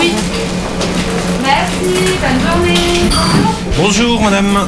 [0.00, 0.12] Oui.
[1.44, 3.10] Merci, bonne journée.
[3.78, 4.58] Bonjour madame.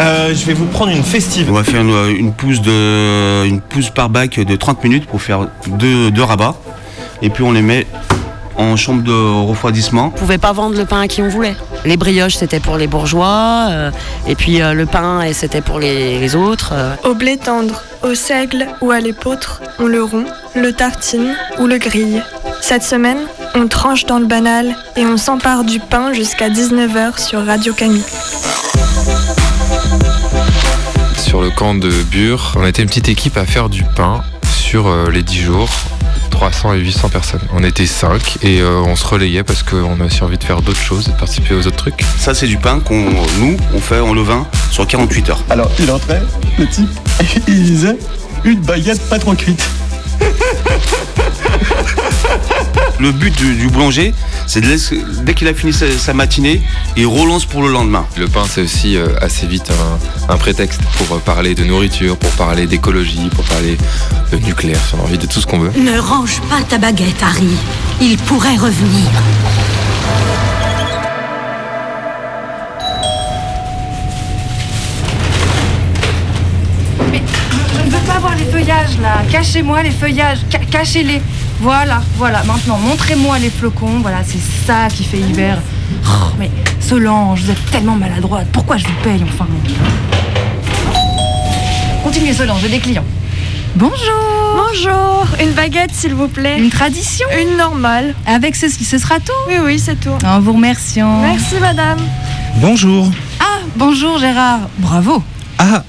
[0.00, 1.46] Euh, je vais vous prendre une festive.
[1.50, 5.22] On va faire une, une pousse de, une pousse par bac de 30 minutes pour
[5.22, 6.56] faire deux, deux rabats.
[7.20, 7.86] Et puis on les met
[8.56, 9.12] en chambre de
[9.48, 10.06] refroidissement.
[10.14, 11.56] On pouvait pas vendre le pain à qui on voulait.
[11.84, 13.90] Les brioches, c'était pour les bourgeois, euh,
[14.28, 16.70] et puis euh, le pain, et c'était pour les, les autres.
[16.74, 16.94] euh.
[17.04, 21.78] Au blé tendre, au seigle ou à l'épeautre, on le rompt, le tartine ou le
[21.78, 22.22] grille.
[22.62, 23.18] Cette semaine,
[23.56, 28.00] on tranche dans le banal et on s'empare du pain jusqu'à 19h sur Radio Canu.
[31.18, 34.22] Sur le camp de Bure, on était une petite équipe à faire du pain
[34.54, 35.68] sur euh, les 10 jours.
[36.30, 37.40] 300 et 800 personnes.
[37.52, 40.62] On était 5 et euh, on se relayait parce qu'on a aussi envie de faire
[40.62, 42.00] d'autres choses, de participer aux autres trucs.
[42.18, 45.44] Ça, c'est du pain qu'on, nous, on fait en levain sur 48 heures.
[45.50, 46.22] Alors, il entrait,
[46.58, 46.88] le type,
[47.48, 47.98] il disait
[48.44, 49.68] une baguette pas trop cuite.
[53.02, 54.14] Le but du, du boulanger,
[54.46, 56.62] c'est de laisser- dès qu'il a fini sa, sa matinée,
[56.96, 58.06] il relance pour le lendemain.
[58.16, 59.72] Le pain, c'est aussi euh, assez vite
[60.28, 63.76] un, un prétexte pour euh, parler de nourriture, pour parler d'écologie, pour parler
[64.30, 65.72] de nucléaire, si on a envie de tout ce qu'on veut.
[65.76, 67.50] Ne range pas ta baguette, Harry.
[68.00, 69.10] Il pourrait revenir.
[77.10, 77.22] Mais
[77.74, 79.22] je ne veux pas voir les feuillages là.
[79.30, 80.38] Cachez-moi les feuillages.
[80.50, 81.20] Ca- Cachez-les.
[81.62, 82.42] Voilà, voilà.
[82.42, 84.00] Maintenant, montrez-moi les flocons.
[84.00, 85.58] Voilà, c'est ça qui fait hiver.
[86.04, 86.50] Oh, mais
[86.80, 88.48] Solange, vous êtes tellement maladroite.
[88.50, 89.46] Pourquoi je vous paye enfin?
[92.02, 93.04] Continuez Solange, j'ai des clients.
[93.76, 93.96] Bonjour.
[94.56, 96.58] Bonjour, une baguette s'il vous plaît.
[96.58, 98.16] Une tradition Une normale.
[98.26, 100.10] Avec ceci, ce sera tout Oui, oui, c'est tout.
[100.26, 101.20] En vous remerciant.
[101.20, 101.98] Merci madame.
[102.56, 103.08] Bonjour.
[103.38, 104.60] Ah, bonjour Gérard.
[104.78, 105.22] Bravo.
[105.58, 105.84] Ah,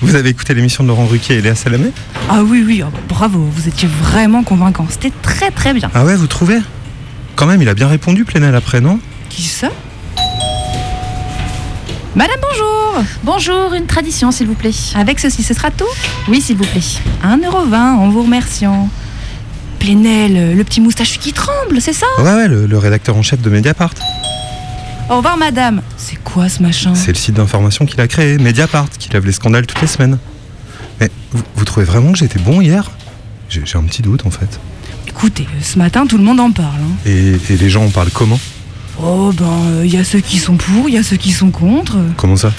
[0.00, 1.90] vous avez écouté l'émission de Laurent Ruquier et Léa Salamé?
[2.28, 3.38] Ah oui, oui, oh, bravo.
[3.38, 4.86] Vous étiez vraiment convaincant.
[4.90, 5.90] C'était très, très bien.
[5.94, 6.58] Ah ouais, vous trouvez?
[7.36, 8.98] Quand même, il a bien répondu, Plenel, après, non?
[9.28, 9.68] Qui ça?
[12.14, 14.70] Madame, bonjour Bonjour, une tradition s'il vous plaît.
[14.94, 15.84] Avec ceci, ce sera tout?
[16.28, 16.80] Oui, s'il vous plaît.
[17.22, 18.88] 1,20€ en vous remerciant.
[19.78, 22.06] Plénel, le petit moustachu qui tremble, c'est ça?
[22.18, 23.92] Ouais, ouais, le, le rédacteur en chef de Mediapart.
[25.10, 25.82] Au revoir, madame.
[25.96, 26.94] C'est quoi ce machin?
[26.94, 30.18] C'est le site d'information qu'il a créé, Mediapart, qui lève les scandales toutes les semaines.
[31.00, 32.90] Mais vous, vous trouvez vraiment que j'étais bon hier?
[33.48, 34.58] J'ai j'ai un petit doute, en fait.
[35.06, 36.68] Écoutez, ce matin, tout le monde en parle.
[36.80, 36.96] hein.
[37.06, 38.38] Et, et les gens en parlent comment?
[39.02, 41.50] Oh, ben, il y a ceux qui sont pour, il y a ceux qui sont
[41.50, 41.96] contre.
[42.16, 42.52] Comment ça?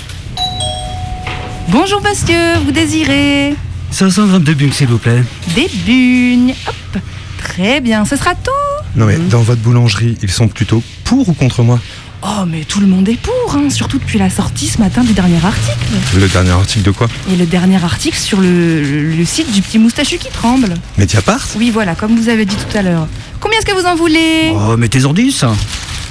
[1.69, 3.55] Bonjour, monsieur, vous désirez?
[3.91, 5.23] 522 bunks, s'il vous plaît.
[5.55, 6.53] Des bugnes.
[6.67, 7.01] Hop.
[7.39, 8.51] Très bien, ce sera tout.
[8.95, 11.79] Non mais dans votre boulangerie, ils sont plutôt pour ou contre moi?
[12.23, 15.13] Oh, mais tout le monde est pour, hein, surtout depuis la sortie ce matin du
[15.13, 15.77] dernier article.
[16.19, 17.07] Le dernier article de quoi?
[17.31, 20.73] Et le dernier article sur le, le- le site du petit moustachu qui tremble.
[20.97, 21.47] Mediapart?
[21.57, 23.07] Oui, voilà, comme vous avez dit tout à l'heure.
[23.39, 24.51] Combien est-ce que vous en voulez?
[24.51, 25.43] Oh, mettez-en 10.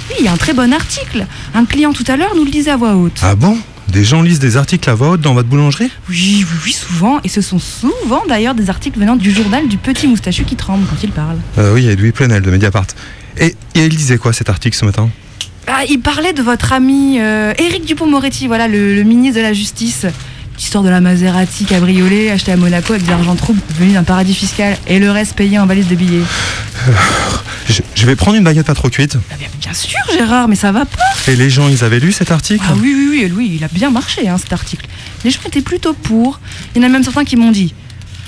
[0.09, 1.25] Oui, il y a un très bon article.
[1.53, 3.19] Un client tout à l'heure nous le disait à voix haute.
[3.21, 3.57] Ah bon?
[3.89, 5.91] Des gens lisent des articles à voix haute dans votre boulangerie?
[6.09, 7.19] Oui, oui, oui, souvent.
[7.25, 10.85] Et ce sont souvent d'ailleurs des articles venant du journal du petit moustachu qui tremble
[10.89, 11.37] quand il parle.
[11.57, 12.87] Euh, Oui, Edoui Plenel de Mediapart.
[13.39, 15.09] Et, et il disait quoi cet article ce matin?
[15.67, 19.53] Ah, il parlait de votre ami euh, Éric Dupont-Moretti, voilà, le, le ministre de la
[19.53, 20.05] Justice.
[20.57, 24.33] L'histoire de la Maserati cabriolet achetée à Monaco avec de l'argent trouble venu d'un paradis
[24.33, 26.23] fiscal et le reste payé en valise de billets.
[27.69, 29.17] je, je vais prendre une baguette pas trop cuite.
[29.31, 31.03] Ah, bien, bien sûr, Gérard, mais ça va pas.
[31.31, 32.63] Et les gens, ils avaient lu cet article?
[32.67, 34.87] Ah oui, oui, oui, oui, il a bien marché hein, cet article.
[35.23, 36.39] Les gens étaient plutôt pour.
[36.75, 37.75] Il y en a même certains qui m'ont dit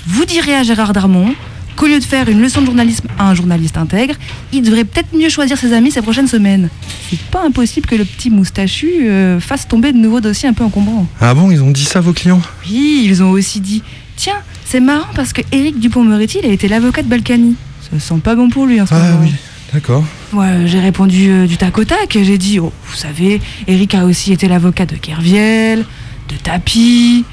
[0.06, 1.34] Vous direz à Gérard Darmon
[1.76, 4.14] qu'au lieu de faire une leçon de journalisme à un journaliste intègre,
[4.52, 6.68] il devrait peut-être mieux choisir ses amis ces prochaines semaines.
[7.10, 10.64] C'est pas impossible que le petit moustachu euh, fasse tomber de nouveaux dossiers un peu
[10.64, 11.06] encombrants.
[11.20, 12.40] Ah bon, ils ont dit ça vos clients?
[12.68, 13.82] Oui, ils ont aussi dit
[14.16, 17.54] Tiens, c'est marrant parce que Éric Dupont-Moretti, il a été l'avocat de Balkany.
[17.90, 19.20] Ça sent pas bon pour lui en ce Ah moment.
[19.22, 19.32] oui,
[19.72, 20.04] d'accord.
[20.32, 22.16] Moi, j'ai répondu euh, du tac au tac.
[22.22, 25.80] J'ai dit, oh, vous savez, Eric a aussi été l'avocat de Kerviel,
[26.28, 27.24] de Tapi.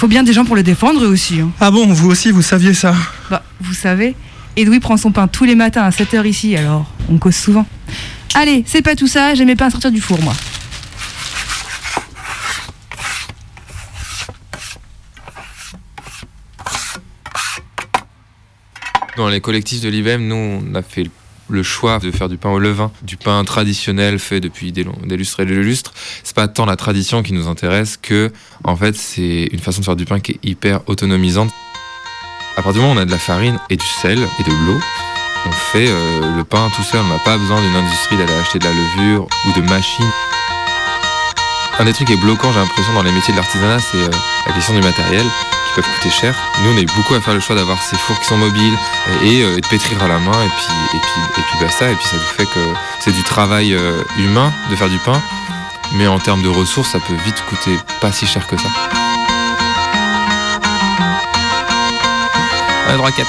[0.00, 1.40] Faut bien des gens pour le défendre eux aussi.
[1.40, 1.50] hein.
[1.60, 2.94] Ah bon, vous aussi, vous saviez ça?
[3.28, 4.16] Bah, vous savez,
[4.56, 7.66] Edoui prend son pain tous les matins à 7h ici, alors on cause souvent.
[8.32, 10.32] Allez, c'est pas tout ça, j'ai mes pains à sortir du four, moi.
[19.18, 21.10] Dans les collectifs de l'IBM, nous, on a fait le
[21.62, 25.46] choix de faire du pain au levain, du pain traditionnel fait depuis des lustres et
[25.46, 25.92] des lustres.
[26.22, 28.32] C'est pas tant la tradition qui nous intéresse que,
[28.64, 31.50] en fait, c'est une façon de faire du pain qui est hyper autonomisante.
[32.56, 34.50] À partir du moment où on a de la farine et du sel et de
[34.66, 34.80] l'eau,
[35.46, 37.00] on fait euh, le pain tout seul.
[37.04, 40.10] On n'a pas besoin d'une industrie d'aller acheter de la levure ou de machines.
[41.80, 44.10] Un des trucs qui est bloquant, j'ai l'impression, dans les métiers de l'artisanat, c'est euh,
[44.46, 46.34] la question du matériel qui peuvent coûter cher.
[46.62, 48.76] Nous, on est beaucoup à faire le choix d'avoir ces fours qui sont mobiles
[49.22, 51.90] et, euh, de pétrir à la main et puis, et puis, et puis basta.
[51.90, 52.60] Et puis ça nous fait que
[52.98, 55.22] c'est du travail euh, humain de faire du pain,
[55.92, 58.68] mais en termes de ressources, ça peut vite coûter pas si cher que ça.
[62.88, 63.26] La droquette.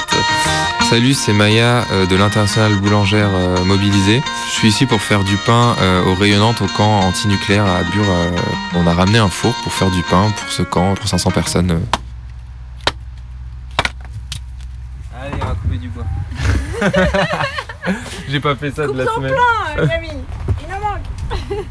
[0.92, 4.20] Salut, c'est Maya euh, de l'Internationale boulangère euh, mobilisée.
[4.48, 8.04] Je suis ici pour faire du pain euh, aux rayonnantes au camp antinucléaire à Bure.
[8.06, 8.30] euh.
[8.74, 11.70] on a ramené un four pour faire du pain pour ce camp, pour 500 personnes.
[11.70, 11.78] euh.
[15.18, 16.04] Allez, on va couper du bois.
[18.28, 19.32] J'ai pas fait ça de la semaine.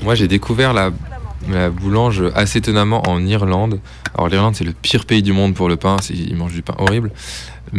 [0.00, 0.90] Moi, j'ai découvert la,
[1.48, 3.80] la boulange assez étonnamment en Irlande.
[4.14, 5.96] Alors, l'Irlande, c'est le pire pays du monde pour le pain.
[6.10, 7.10] Ils mangent du pain horrible.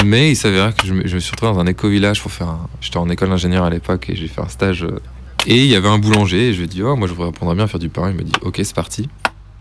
[0.03, 2.67] Mais il s'avérait que je me, suis retrouvé dans un éco-village pour faire un.
[2.81, 4.83] J'étais en école d'ingénieur à l'époque et j'ai fait un stage.
[4.83, 4.99] euh,
[5.45, 7.29] Et il y avait un boulanger et je lui ai dit, oh, moi, je voudrais
[7.29, 8.09] apprendre à bien faire du pain.
[8.09, 9.07] Il me dit, ok, c'est parti.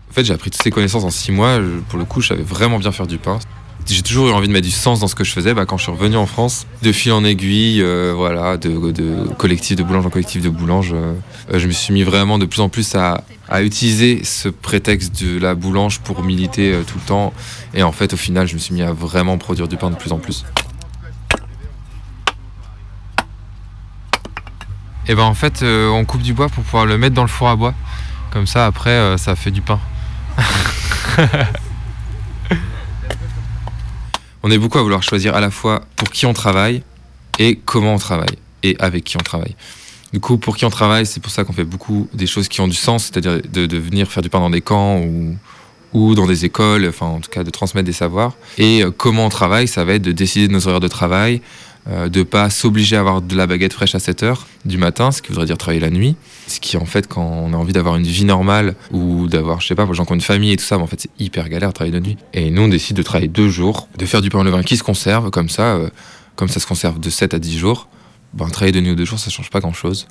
[0.09, 1.59] En fait, j'ai appris toutes ces connaissances en six mois.
[1.89, 3.39] Pour le coup, je savais vraiment bien faire du pain.
[3.87, 5.53] J'ai toujours eu envie de mettre du sens dans ce que je faisais.
[5.53, 9.75] Bah, quand je suis revenu en France, de fil en aiguille, euh, voilà, de, collectif
[9.75, 11.13] de boulange en collectif de boulange, euh,
[11.53, 15.39] je me suis mis vraiment de plus en plus à, à utiliser ce prétexte de
[15.39, 17.33] la boulange pour militer euh, tout le temps.
[17.73, 19.95] Et en fait, au final, je me suis mis à vraiment produire du pain de
[19.95, 20.45] plus en plus.
[25.07, 27.27] Et ben en fait, euh, on coupe du bois pour pouvoir le mettre dans le
[27.27, 27.75] four à bois.
[28.31, 29.79] Comme ça, après, euh, ça fait du pain.
[34.41, 36.81] on est beaucoup à vouloir choisir à la fois pour qui on travaille
[37.37, 39.55] et comment on travaille et avec qui on travaille.
[40.15, 42.61] Du coup, pour qui on travaille, c'est pour ça qu'on fait beaucoup des choses qui
[42.61, 45.03] ont du sens, c'est-à-dire de, venir faire du pain dans des camps
[45.91, 48.31] ou, dans des écoles, enfin en tout cas de transmettre des savoirs.
[48.57, 51.41] Et euh, comment on travaille, ça va être de décider de nos horaires de travail,
[51.89, 55.11] euh, de pas s'obliger à avoir de la baguette fraîche à 7 heures du matin,
[55.11, 56.15] ce qui voudrait dire travailler la nuit.
[56.47, 59.67] Ce qui en fait, quand on a envie d'avoir une vie normale ou d'avoir, je
[59.67, 61.11] sais pas, pour les gens qui ont une famille et tout ça, en fait c'est
[61.19, 62.17] hyper galère de travailler de nuit.
[62.33, 64.77] Et nous on décide de travailler deux jours, de faire du pain au levain qui
[64.77, 65.89] se conserve comme ça, euh,
[66.37, 67.89] comme ça se conserve de 7 à 10 jours.
[68.35, 70.07] Ben, travailler de nuit ou deux jours, ça change pas grand chose.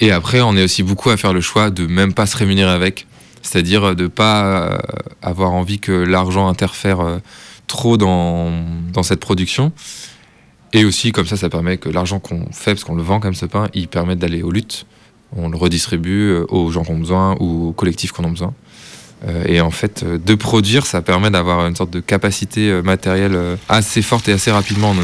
[0.00, 2.70] Et après, on est aussi beaucoup à faire le choix de même pas se rémunérer
[2.70, 3.06] avec.
[3.42, 4.78] C'est-à-dire de pas euh,
[5.22, 7.18] avoir envie que l'argent interfère euh,
[7.66, 8.50] trop dans,
[8.92, 9.70] dans cette production.
[10.72, 13.34] Et aussi, comme ça, ça permet que l'argent qu'on fait, parce qu'on le vend comme
[13.34, 14.86] ce pain, il permet d'aller aux luttes.
[15.36, 18.30] On le redistribue euh, aux gens qui ont besoin ou aux collectifs qui en ont
[18.30, 18.54] besoin.
[19.46, 24.28] Et en fait, de produire, ça permet d'avoir une sorte de capacité matérielle assez forte
[24.28, 24.94] et assez rapidement.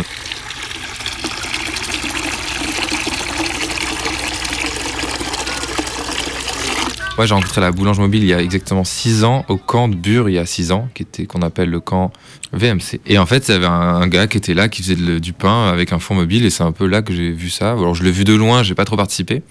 [7.20, 9.94] Moi, j'ai rencontré la boulange mobile il y a exactement 6 ans au camp de
[9.94, 12.12] Bure il y a 6 ans, qui était qu'on appelle le camp
[12.55, 12.98] VMC.
[13.05, 15.69] Et en fait, il y avait un, gars qui était là, qui faisait du pain
[15.69, 17.72] avec un four mobile, et c'est un peu là que j'ai vu ça.
[17.72, 19.43] Alors, je l'ai vu de loin, j'ai pas trop participé.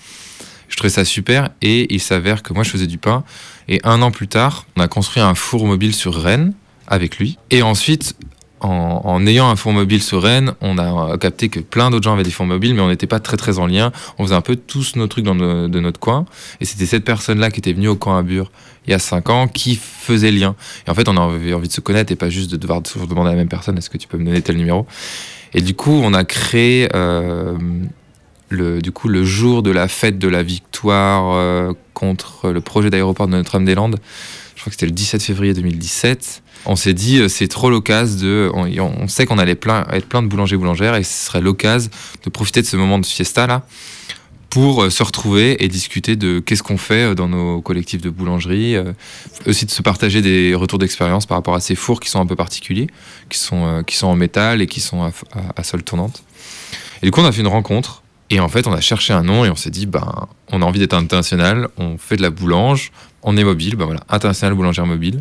[0.67, 3.23] Je trouvais ça super, et il s'avère que moi, je faisais du pain.
[3.67, 6.53] Et un an plus tard, on a construit un four mobile sur Rennes
[6.88, 7.38] avec lui.
[7.51, 8.15] Et ensuite,
[8.61, 12.23] en, ayant un four mobile sur Rennes, on a capté que plein d'autres gens avaient
[12.23, 13.91] des fours mobiles, mais on n'était pas très très en lien.
[14.17, 16.25] On faisait un peu tous nos trucs dans de notre coin.
[16.59, 18.51] Et c'était cette personne-là qui était venue au camp à Bure
[18.89, 20.55] il y a 5 ans qui faisait lien.
[20.87, 23.07] Et en fait, on avait envie de se connaître et pas juste de devoir toujours
[23.07, 24.87] demander à la même personne est-ce que tu peux me donner tel numéro?
[25.53, 27.55] Et du coup, on a créé euh,
[28.49, 32.89] le, du coup, le jour de la fête de la victoire euh, contre le projet
[32.89, 33.99] d'aéroport de Notre-Dame-des-Landes.
[34.55, 36.41] Je crois que c'était le 17 février 2017.
[36.65, 38.51] On s'est dit, euh, c'est trop l'occasion de.
[38.53, 41.89] On, sait qu'on allait plein, être plein de boulangers boulangères et ce serait l'occasion
[42.23, 43.63] de profiter de ce moment de fiesta là
[44.49, 48.09] pour euh, se retrouver et discuter de qu'est-ce qu'on fait euh, dans nos collectifs de
[48.09, 48.75] boulangerie,
[49.45, 52.25] aussi de se partager des retours d'expérience par rapport à ces fours qui sont un
[52.25, 52.87] peu particuliers,
[53.29, 55.11] qui sont, qui sont en métal et qui sont
[55.55, 56.23] à sol tournante.
[57.01, 59.23] Et du coup, on a fait une rencontre et en fait, on a cherché un
[59.23, 62.29] nom et on s'est dit, ben, on a envie d'être international, on fait de la
[62.29, 62.91] boulange,
[63.23, 65.19] on est mobile, ben voilà, international boulangère mobile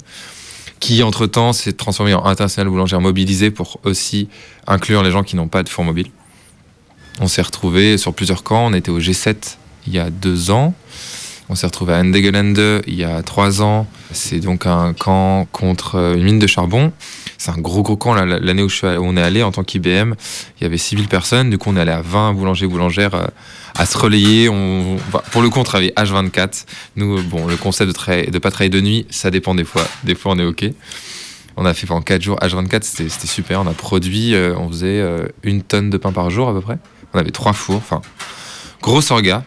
[0.80, 4.28] qui entre-temps s'est transformé en international boulangère mobilisée pour aussi
[4.66, 6.10] inclure les gens qui n'ont pas de four mobile.
[7.20, 8.66] On s'est retrouvés sur plusieurs camps.
[8.66, 9.56] On était au G7
[9.86, 10.74] il y a deux ans.
[11.48, 13.86] On s'est retrouvé à Endegelande il y a trois ans.
[14.12, 16.92] C'est donc un camp contre une mine de charbon.
[17.38, 18.14] C'est un gros gros camp.
[18.14, 20.14] L'année où, on est allé en tant qu'IBM,
[20.58, 21.50] il y avait 6000 personnes.
[21.50, 23.26] Du coup, on est allé à 20 boulangers boulangères euh,
[23.76, 24.48] à se relayer.
[25.30, 26.64] Pour le coup, on travaillait H24.
[26.96, 29.86] Nous, euh, bon, le concept de ne pas travailler de nuit, ça dépend des fois.
[30.02, 30.64] Des fois, on est OK.
[31.56, 33.60] On a fait pendant 4 jours H24, c'était super.
[33.60, 35.02] On a produit, euh, on faisait
[35.44, 36.78] une tonne de pain par jour à peu près.
[37.14, 38.02] On avait trois fours, enfin,
[38.82, 39.44] grosse orga.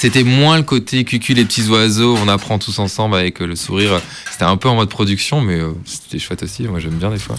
[0.00, 3.56] C'était moins le côté cucu les petits oiseaux, on apprend tous ensemble avec euh, le
[3.56, 4.00] sourire.
[4.30, 6.68] C'était un peu en mode production, mais euh, c'était chouette aussi.
[6.68, 7.34] Moi, j'aime bien des fois.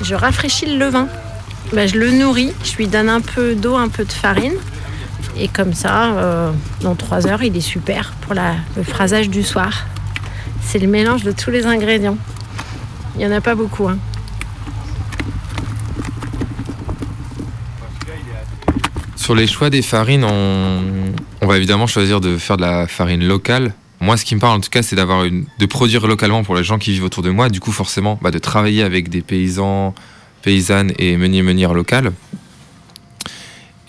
[0.00, 1.08] Je rafraîchis le levain.
[1.72, 4.54] Ben, je le nourris, je lui donne un peu d'eau, un peu de farine.
[5.36, 9.88] Et comme ça, euh, dans 3 heures, il est super pour le phrasage du soir.
[10.62, 12.16] C'est le mélange de tous les ingrédients.
[13.16, 13.88] Il n'y en a pas beaucoup.
[13.88, 13.98] hein.
[19.28, 23.74] Sur les choix des farines, on, va évidemment choisir de faire de la farine locale.
[24.00, 26.64] Moi, ce qui me parle en tout cas, c'est d'avoir de produire localement pour les
[26.64, 27.50] gens qui vivent autour de moi.
[27.50, 29.94] Du coup, forcément, bah, de travailler avec des paysans,
[30.40, 32.12] paysannes et meuniers meunières locales.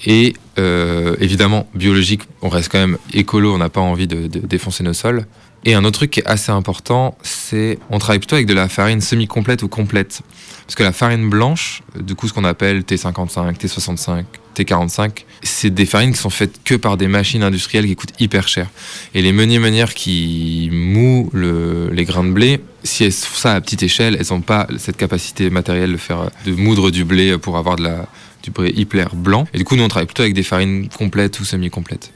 [0.05, 4.83] Et euh, évidemment, biologique, on reste quand même écolo, on n'a pas envie de, défoncer
[4.83, 5.25] nos sols.
[5.65, 8.69] Et un autre truc qui est assez important, c'est on travaille plutôt avec de la
[8.69, 10.21] farine semi-complète ou complète.
[10.65, 14.23] Parce que la farine blanche, du coup ce qu'on appelle T55, T65,
[14.55, 18.47] T45, c'est des farines qui sont faites que par des machines industrielles qui coûtent hyper
[18.47, 18.67] cher.
[19.13, 23.53] Et les meuniers meunières qui mouent le- les grains de blé, si elles font ça
[23.53, 27.37] à petite échelle, elles n'ont pas cette capacité matérielle de faire de moudre du blé
[27.37, 28.05] pour avoir de la,
[28.49, 29.47] du blé hyper blanc.
[29.53, 32.11] Et du coup nous on travaille plutôt avec des farines complètes ou semi-complètes.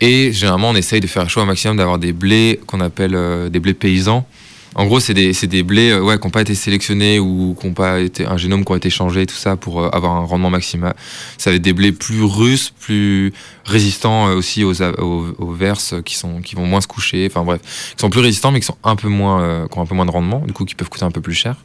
[0.00, 3.14] Et généralement, on essaye de faire un choix au maximum d'avoir des blés qu'on appelle
[3.14, 4.26] euh, des blés paysans.
[4.74, 7.66] En gros, c'est des, des blés euh, ouais, qui n'ont pas été sélectionnés ou qui
[7.66, 10.24] n'ont pas été un génome qui a été changé, tout ça, pour euh, avoir un
[10.24, 10.94] rendement maximal.
[11.36, 13.32] Ça va être des blés plus russes, plus
[13.64, 17.26] résistants aussi aux, aux, aux verses, qui, sont, qui vont moins se coucher.
[17.28, 17.60] Enfin bref,
[17.96, 20.06] qui sont plus résistants, mais qui, sont un peu moins, qui ont un peu moins
[20.06, 21.56] de rendement, du coup, qui peuvent coûter un peu plus cher.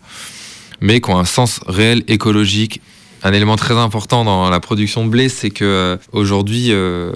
[0.81, 2.81] Mais qui ont un sens réel écologique.
[3.23, 7.13] Un élément très important dans la production de blé, c'est que euh, aujourd'hui, euh,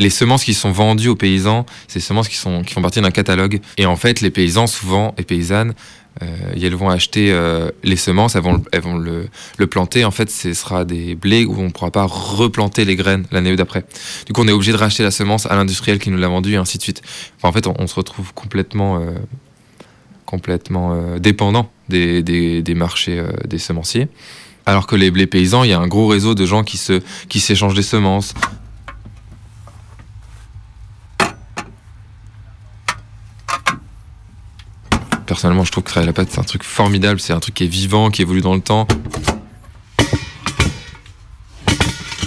[0.00, 3.60] les semences qui sont vendues aux paysans, c'est des semences qui, font partie d'un catalogue.
[3.76, 5.74] Et en fait, les paysans, souvent, et paysannes,
[6.22, 6.26] euh,
[6.60, 7.32] elles vont acheter
[7.84, 10.04] les semences, elles vont, le, planter.
[10.04, 13.54] En fait, ce sera des blés où on ne pourra pas replanter les graines l'année
[13.54, 13.84] d'après.
[14.26, 16.54] Du coup, on est obligé de racheter la semence à l'industriel qui nous l'a vendue
[16.54, 17.02] et ainsi de suite.
[17.44, 19.00] En fait, on, se retrouve complètement,
[20.26, 24.08] complètement dépendant des, marchés des semenciers.
[24.68, 27.00] Alors que les blés paysans, il y a un gros réseau de gens qui se
[27.30, 28.34] qui s'échangent des semences,
[35.26, 37.64] personnellement, je trouve que travailler la pâte, c'est un truc formidable, c'est un truc qui
[37.64, 38.86] est vivant, qui évolue dans le temps.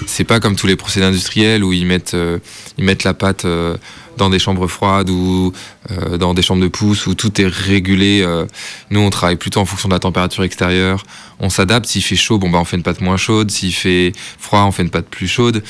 [0.07, 2.39] C'est pas comme tous les procédés industriels où ils mettent, euh,
[2.79, 3.77] ils mettent la pâte euh,
[4.21, 5.51] dans des chambres froides ou
[5.91, 8.21] euh, dans des chambres de pousse où tout est régulé.
[8.21, 8.45] euh.
[8.89, 11.03] nous, on travaille plutôt en fonction de la température extérieure.
[11.39, 11.87] On s'adapte.
[11.87, 13.51] S'il fait chaud, bon bah on fait une pâte moins chaude.
[13.51, 15.63] S'il fait froid, on fait une pâte plus chaude.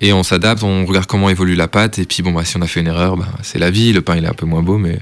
[0.00, 0.62] Et on s'adapte.
[0.62, 1.98] On regarde comment évolue la pâte.
[1.98, 3.92] Et puis bon bah si on a fait une erreur, bah, c'est la vie.
[3.92, 4.98] Le pain il est un peu moins beau, mais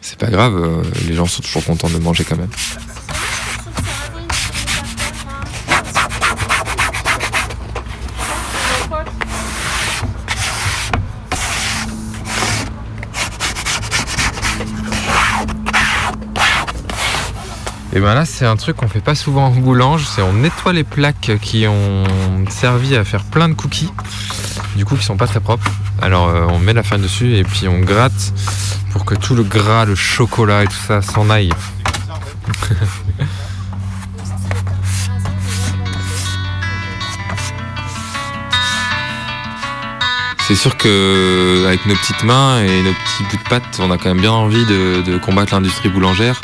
[0.00, 0.56] c'est pas grave.
[0.56, 2.50] euh, les gens sont toujours contents de manger quand même.
[17.94, 20.72] Et ben là, c'est un truc qu'on fait pas souvent en boulange, c'est on nettoie
[20.72, 22.04] les plaques qui ont
[22.48, 23.92] servi à faire plein de cookies,
[24.76, 25.70] du coup qui sont pas très propres.
[26.00, 28.32] Alors euh, on met la farine dessus et puis on gratte
[28.92, 31.50] pour que tout le gras, le chocolat et tout ça s'en aille.
[40.48, 43.98] C'est sûr que avec nos petites mains et nos petits bouts de pâte, on a
[43.98, 46.40] quand même bien envie de, de combattre l'industrie boulangère.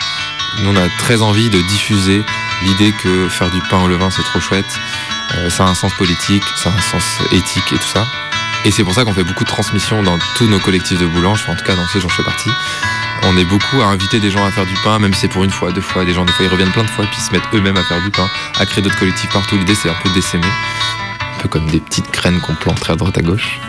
[0.61, 2.23] Nous, on a très envie de diffuser
[2.62, 4.79] l'idée que faire du pain au levain, c'est trop chouette.
[5.37, 8.07] Euh, ça a un sens politique, ça a un sens éthique et tout ça.
[8.65, 11.45] Et c'est pour ça qu'on fait beaucoup de transmissions dans tous nos collectifs de boulanges,
[11.49, 12.50] en tout cas dans ceux dont je fais partie.
[13.23, 15.45] On est beaucoup à inviter des gens à faire du pain, même si c'est pour
[15.45, 16.05] une fois, deux fois.
[16.05, 17.83] Des gens, des fois, ils reviennent plein de fois, puis ils se mettent eux-mêmes à
[17.83, 19.57] faire du pain, à créer d'autres collectifs partout.
[19.57, 20.47] L'idée, c'est un peu d'essaimer.
[21.37, 23.61] Un peu comme des petites graines qu'on planterait à droite à gauche.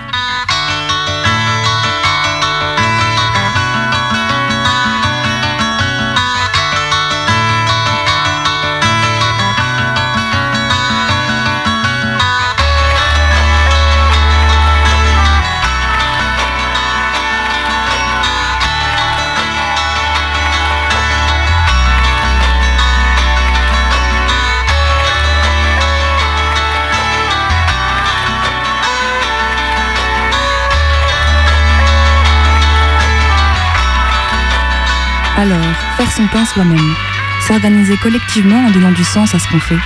[35.39, 36.95] Alors, faire son pain soi-même,
[37.47, 39.79] s'organiser collectivement en donnant du sens à ce qu'on fait,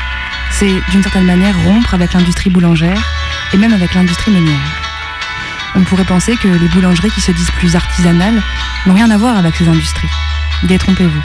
[0.49, 2.99] c'est d'une certaine manière rompre avec l'industrie boulangère
[3.53, 4.57] et même avec l'industrie meunière.
[5.75, 8.41] On pourrait penser que les boulangeries qui se disent plus artisanales
[8.87, 10.09] n'ont rien à voir avec ces industries.
[10.63, 11.21] Détrompez-vous.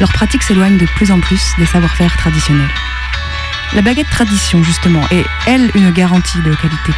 [0.00, 2.74] Leur pratique s'éloigne de plus en plus des savoir-faire traditionnels.
[3.74, 6.92] La baguette tradition, justement, est, elle, une garantie de qualité.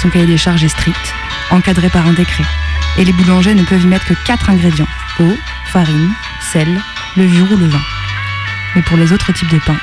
[0.00, 1.12] Son cahier des charges est strict,
[1.50, 2.44] encadré par un décret.
[2.98, 4.86] Et les boulangers ne peuvent y mettre que 4 ingrédients
[5.18, 5.36] eau,
[5.74, 6.14] farine,
[6.52, 6.80] sel,
[7.16, 7.82] levure ou levain.
[8.76, 9.76] Mais pour les autres types de pain,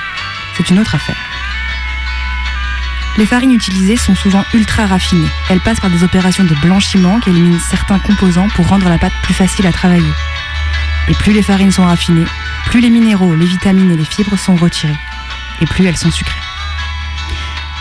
[0.56, 1.18] c'est une autre affaire.
[3.18, 5.28] Les farines utilisées sont souvent ultra raffinées.
[5.50, 9.12] Elles passent par des opérations de blanchiment qui éliminent certains composants pour rendre la pâte
[9.22, 10.14] plus facile à travailler.
[11.10, 12.28] Et plus les farines sont raffinées,
[12.68, 14.98] plus les minéraux, les vitamines et les fibres sont retirés.
[15.60, 16.40] Et plus elles sont sucrées.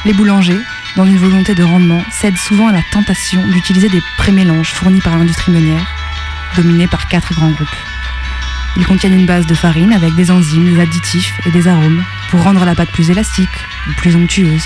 [0.04, 0.60] Les boulangers,
[0.96, 5.16] dans une volonté de rendement, cèdent souvent à la tentation d'utiliser des prémélanges fournis par
[5.16, 5.86] l'industrie meunière,
[6.56, 7.68] dominée par quatre grands groupes.
[8.76, 12.42] Ils contiennent une base de farine avec des enzymes, des additifs et des arômes pour
[12.42, 13.48] rendre la pâte plus élastique
[13.88, 14.64] ou plus onctueuse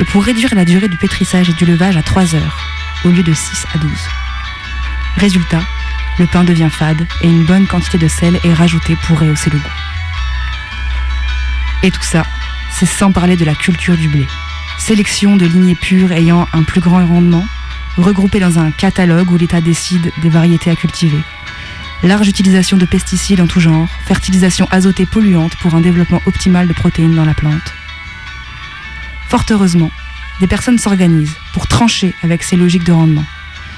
[0.00, 2.58] et pour réduire la durée du pétrissage et du levage à 3 heures
[3.04, 3.90] au lieu de 6 à 12.
[5.16, 5.60] Résultat,
[6.18, 9.58] le pain devient fade et une bonne quantité de sel est rajoutée pour rehausser le
[9.58, 9.68] goût.
[11.82, 12.24] Et tout ça,
[12.70, 14.26] c'est sans parler de la culture du blé.
[14.78, 17.44] Sélection de lignées pures ayant un plus grand rendement,
[17.96, 21.20] regroupées dans un catalogue où l'État décide des variétés à cultiver.
[22.02, 26.72] Large utilisation de pesticides en tout genre, fertilisation azotée polluante pour un développement optimal de
[26.72, 27.72] protéines dans la plante.
[29.28, 29.90] Fort heureusement,
[30.40, 33.24] des personnes s'organisent pour trancher avec ces logiques de rendement.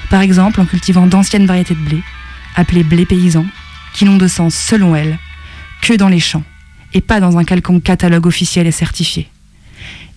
[0.09, 2.01] Par exemple en cultivant d'anciennes variétés de blé,
[2.55, 3.45] appelées blé paysan,
[3.93, 5.19] qui n'ont de sens, selon elles,
[5.83, 6.43] que dans les champs,
[6.93, 9.29] et pas dans un quelconque catalogue officiel et certifié.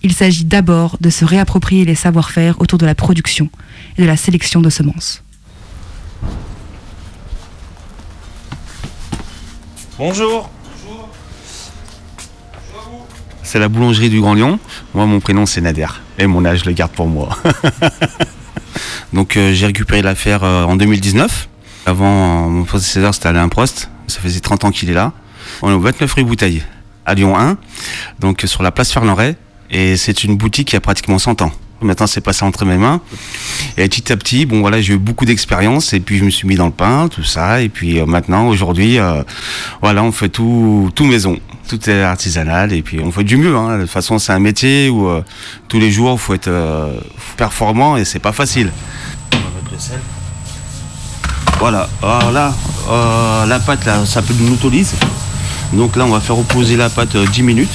[0.01, 3.49] Il s'agit d'abord de se réapproprier les savoir-faire autour de la production
[3.97, 5.23] et de la sélection de semences.
[9.99, 10.49] Bonjour.
[13.43, 14.57] C'est la boulangerie du Grand Lyon.
[14.93, 15.87] Moi, mon prénom, c'est Nader.
[16.17, 17.37] Et mon âge, je le garde pour moi.
[19.13, 21.49] Donc, euh, j'ai récupéré l'affaire euh, en 2019.
[21.85, 23.89] Avant, euh, mon prédécesseur, c'était Alain Prost.
[24.07, 25.11] Ça faisait 30 ans qu'il est là.
[25.61, 26.63] On est au 29 rue Bouteille,
[27.05, 27.57] à Lyon 1.
[28.19, 29.35] Donc, sur la place Fernandret.
[29.69, 31.51] Et c'est une boutique qui a pratiquement 100 ans.
[31.81, 33.01] Maintenant, c'est passé entre mes mains.
[33.77, 36.47] Et petit à petit, bon voilà, j'ai eu beaucoup d'expérience et puis je me suis
[36.47, 37.61] mis dans le pain, tout ça.
[37.61, 39.23] Et puis euh, maintenant, aujourd'hui, euh,
[39.81, 41.37] voilà, on fait tout, tout maison,
[41.67, 43.55] tout est artisanal et puis on fait du mieux.
[43.55, 43.77] Hein.
[43.77, 45.23] De toute façon, c'est un métier où euh,
[45.67, 46.51] tous les jours, il faut être
[47.37, 48.71] performant et c'est pas facile.
[51.59, 51.89] Voilà.
[52.01, 52.53] Alors là,
[53.47, 54.95] la pâte, là, ça peut une autolyse.
[55.73, 57.69] Donc là, on va faire reposer la pâte euh, 10 minutes.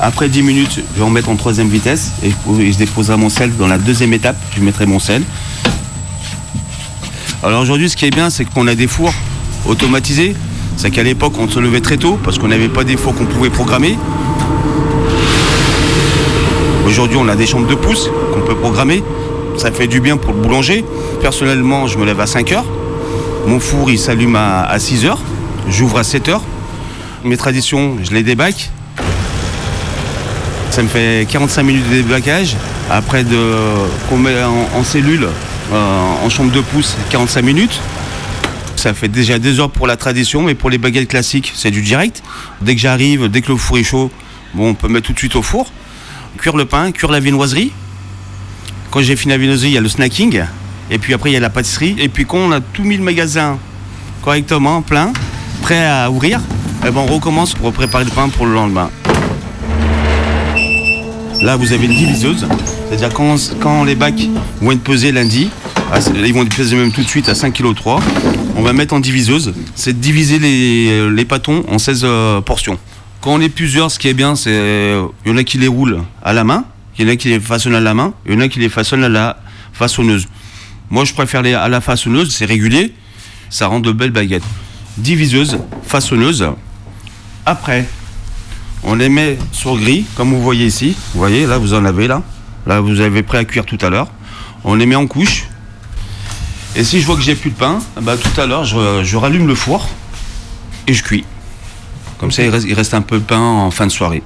[0.00, 3.56] Après 10 minutes, je vais en mettre en troisième vitesse et je, déposerai mon sel
[3.56, 4.36] dans la deuxième étape.
[4.54, 5.22] Je mettrai mon sel.
[7.42, 9.12] Alors aujourd'hui, ce qui est bien, c'est qu'on a des fours
[9.66, 10.36] automatisés.
[10.76, 13.24] C'est qu'à l'époque, on se levait très tôt parce qu'on n'avait pas des fours qu'on
[13.24, 13.96] pouvait programmer.
[16.86, 19.02] Aujourd'hui, on a des chambres de pouces qu'on peut programmer.
[19.56, 20.84] Ça fait du bien pour le boulanger.
[21.22, 22.66] Personnellement, je me lève à 5 heures.
[23.46, 25.20] Mon four, il s'allume à, à 6 heures.
[25.70, 26.42] J'ouvre à 7 heures.
[27.24, 28.70] Mes traditions, je les débac.
[30.76, 32.54] Ça me fait 45 minutes de débacage.
[32.90, 33.24] Après,
[34.10, 35.26] qu'on met en, cellule,
[35.72, 37.80] euh, en chambre de pouce, 45 minutes.
[38.76, 41.80] Ça fait déjà des heures pour la tradition, mais pour les baguettes classiques, c'est du
[41.80, 42.22] direct.
[42.60, 44.10] Dès que j'arrive, dès que le four est chaud,
[44.52, 45.72] bon, on peut mettre tout de suite au four.
[46.36, 47.72] Cuire le pain, cuire la viennoiserie.
[48.90, 50.42] Quand j'ai fini la viennoiserie, il y a le snacking.
[50.90, 51.96] Et puis après, il y a la pâtisserie.
[51.98, 53.58] Et puis quand on a tout mis le magasin
[54.22, 55.14] correctement, plein,
[55.62, 56.38] prêt à ouvrir,
[56.86, 58.90] eh ben, on recommence pour préparer le pain pour le lendemain.
[61.42, 62.46] Là, vous avez une diviseuse.
[62.88, 64.28] C'est-à-dire quand, quand les bacs
[64.60, 65.50] vont être pesés lundi,
[66.14, 68.00] ils vont être pesés même tout de suite à 5 kg 3,
[68.56, 69.54] on va mettre en diviseuse.
[69.74, 72.78] C'est de diviser les, les pâtons en 16 euh, portions.
[73.20, 74.94] Quand on est plusieurs, ce qui est bien, c'est
[75.24, 76.64] il y en a qui les roulent à la main,
[76.98, 78.58] il y en a qui les façonnent à la main, il y en a qui
[78.58, 79.38] les façonnent à la
[79.72, 80.28] façonneuse.
[80.90, 82.92] Moi, je préfère les à la façonneuse, c'est régulier,
[83.50, 84.44] ça rend de belles baguettes.
[84.96, 86.46] Diviseuse, façonneuse.
[87.44, 87.86] Après,
[88.86, 90.96] on les met sur grille, comme vous voyez ici.
[91.12, 92.22] Vous voyez, là, vous en avez là.
[92.66, 94.08] Là, vous avez prêt à cuire tout à l'heure.
[94.62, 95.48] On les met en couche.
[96.76, 99.48] Et si je vois que j'ai plus de pain, bah, tout à l'heure, je, rallume
[99.48, 99.88] le four
[100.86, 101.24] et je cuis.
[102.18, 104.22] Comme ça, il reste, un peu de pain en fin de soirée.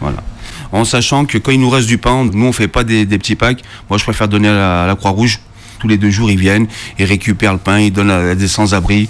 [0.00, 0.22] Voilà.
[0.70, 3.36] En sachant que quand il nous reste du pain, nous, on fait pas des, petits
[3.36, 3.62] packs.
[3.90, 5.40] Moi, je préfère donner à la, à la Croix-Rouge.
[5.84, 6.66] Tous les deux jours, ils viennent,
[6.98, 9.06] ils récupèrent le pain, ils donnent à, des sans-abri.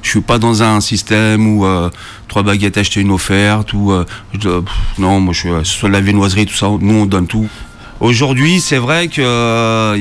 [0.00, 1.90] Je suis pas dans un système où euh,
[2.28, 3.74] trois baguettes achetées, une offerte.
[3.74, 4.06] Ou, euh,
[4.96, 7.46] non, moi, je suis, euh, de la viennoiserie, tout ça, nous, on donne tout.
[8.00, 9.26] Aujourd'hui, c'est vrai qu'il y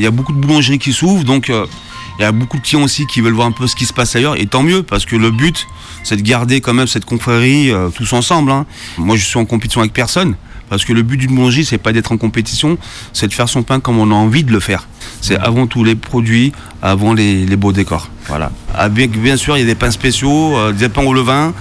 [0.05, 3.19] a beaucoup de boulangeries qui s'ouvrent, donc Il y a beaucoup de clients aussi qui
[3.19, 5.29] veulent voir un peu ce qui se passe ailleurs, et tant mieux, parce que le
[5.29, 5.67] but,
[6.05, 8.49] c'est de garder quand même cette confrérie tous ensemble.
[8.51, 8.65] hein.
[8.97, 10.35] Moi, je suis en compétition avec personne,
[10.73, 12.79] parce que le but d'une boulangerie, c'est pas d'être en compétition,
[13.13, 14.87] c'est de faire son pain comme on a envie de le faire.
[15.21, 18.09] C'est avant tout les produits, avant les, les beaux décors.
[18.25, 18.51] Voilà.
[18.73, 21.53] Avec, bien sûr, il y a des pains spéciaux, euh, des pains au levain,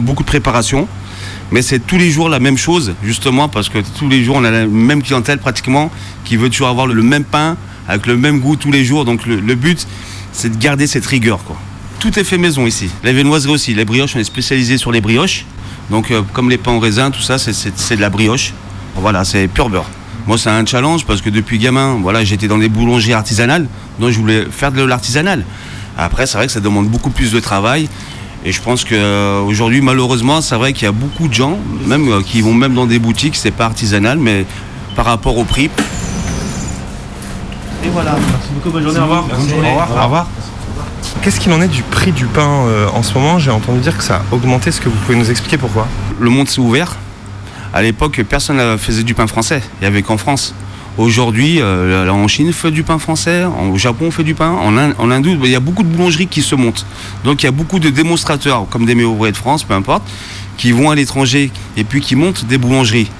[0.00, 0.88] beaucoup de préparation.
[1.52, 4.42] Mais c'est tous les jours la même chose, justement, parce que tous les jours, on
[4.42, 5.88] a la même clientèle pratiquement
[6.24, 9.04] qui veut toujours avoir le, le même pain, avec le même goût tous les jours.
[9.04, 9.86] Donc le, le but,
[10.32, 11.44] c'est de garder cette rigueur.
[11.44, 11.56] Quoi.
[12.00, 12.90] Tout est fait maison ici.
[13.04, 13.72] La viennoiserie aussi.
[13.72, 15.44] Les brioches, on est spécialisé sur les brioches.
[15.92, 18.54] Donc, euh, comme les pains au raisin, tout ça, c'est- de la brioche.
[18.96, 19.84] Voilà, c'est pur beurre.
[20.26, 23.66] Moi, c'est un challenge parce que depuis gamin, voilà, j'étais dans des boulangeries artisanales,
[24.00, 25.44] donc je voulais faire de l'artisanal.
[25.98, 27.88] Après, c'est vrai que ça demande beaucoup plus de travail.
[28.44, 32.22] Et je pense qu'aujourd'hui, malheureusement, c'est vrai qu'il y a beaucoup de gens, même euh,
[32.22, 34.46] qui vont même dans des boutiques, c'est pas artisanal, mais
[34.96, 35.68] par rapport au prix.
[37.84, 38.12] Et voilà.
[38.12, 39.24] Merci beaucoup, bonne journée, au revoir.
[39.24, 39.68] Bonne journée.
[39.68, 39.90] Au revoir.
[39.90, 40.26] Au revoir.
[41.20, 43.96] Qu'est-ce qu'il en est du prix du pain euh, en ce moment J'ai entendu dire
[43.96, 44.70] que ça a augmenté.
[44.70, 45.86] Est-ce que vous pouvez nous expliquer pourquoi?
[46.18, 46.96] Le monde s'est ouvert.
[47.72, 49.62] À l'époque, personne ne faisait du pain français.
[49.80, 50.52] Il n'y avait qu'en France.
[50.98, 53.44] Aujourd'hui, euh, en Chine, on fait du pain français.
[53.44, 54.50] Au Japon, on fait du pain.
[54.50, 56.84] En, Inde- en Inde, il y a beaucoup de boulangeries qui se montent.
[57.24, 60.02] Donc, il y a beaucoup de démonstrateurs, comme des ouvriers de France, peu importe,
[60.58, 63.10] qui vont à l'étranger et puis qui montent des boulangeries.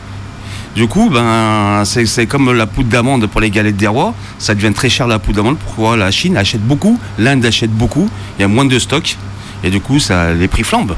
[0.75, 4.15] Du coup, ben, c'est comme la poudre d'amande pour les galettes des rois.
[4.39, 5.59] Ça devient très cher la poudre d'amande.
[5.59, 8.09] Pourquoi la Chine achète beaucoup, l'Inde achète beaucoup.
[8.39, 9.17] Il y a moins de stock.
[9.65, 10.97] Et du coup, ça, les prix flambent.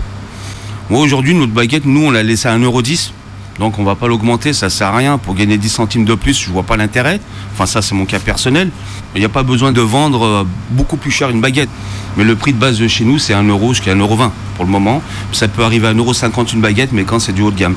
[0.90, 3.10] Moi, aujourd'hui, notre baguette, nous, on l'a laissé à 1,10€.
[3.58, 5.18] Donc, on va pas l'augmenter, ça sert à rien.
[5.18, 7.20] Pour gagner 10 centimes de plus, je vois pas l'intérêt.
[7.52, 8.70] Enfin, ça, c'est mon cas personnel.
[9.16, 11.68] Il n'y a pas besoin de vendre euh, beaucoup plus cher une baguette.
[12.16, 15.02] Mais le prix de base de chez nous, c'est 1€ jusqu'à 1,20€ pour le moment.
[15.32, 17.76] Ça peut arriver à 1,50€ une baguette, mais quand c'est du haut de gamme.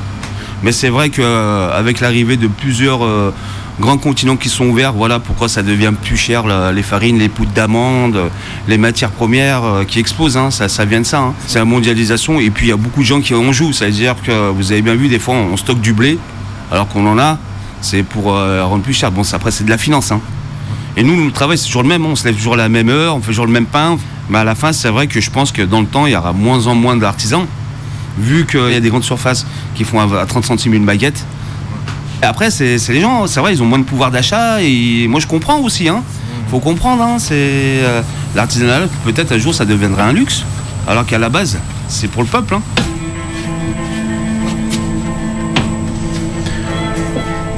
[0.62, 3.32] Mais c'est vrai qu'avec l'arrivée de plusieurs euh,
[3.80, 7.52] grands continents qui sont ouverts, voilà pourquoi ça devient plus cher, les farines, les poudres
[7.52, 8.18] d'amande,
[8.66, 10.36] les matières premières euh, qui explosent.
[10.36, 10.50] hein.
[10.50, 11.20] ça, vient de ça.
[11.20, 11.34] hein.
[11.46, 12.40] C'est la mondialisation.
[12.40, 13.72] Et puis il y a beaucoup de gens qui en jouent.
[13.72, 16.18] C'est-à-dire que vous avez bien vu, des fois on stocke du blé,
[16.72, 17.38] alors qu'on en a,
[17.80, 19.12] c'est pour euh, rendre plus cher.
[19.12, 20.10] Bon, après c'est de la finance.
[20.10, 20.20] hein.
[20.96, 22.04] Et nous, le travail, c'est toujours le même.
[22.04, 23.96] On se lève toujours à la même heure, on fait toujours le même pain.
[24.28, 26.16] Mais à la fin, c'est vrai que je pense que dans le temps, il y
[26.16, 27.46] aura moins en moins d'artisans.
[28.18, 31.24] Vu qu'il y a des grandes surfaces qui font à 30 centimes une baguette.
[32.22, 34.60] Et après, c'est les gens, c'est vrai, ils ont moins de pouvoir d'achat.
[34.62, 35.84] Et moi, je comprends aussi.
[35.84, 35.92] Il
[36.50, 37.02] faut comprendre.
[37.02, 38.02] Hein, c'est euh,
[38.34, 40.44] L'artisanal, peut-être un jour, ça deviendra un luxe.
[40.86, 42.54] Alors qu'à la base, c'est pour le peuple.
[42.54, 42.62] hein.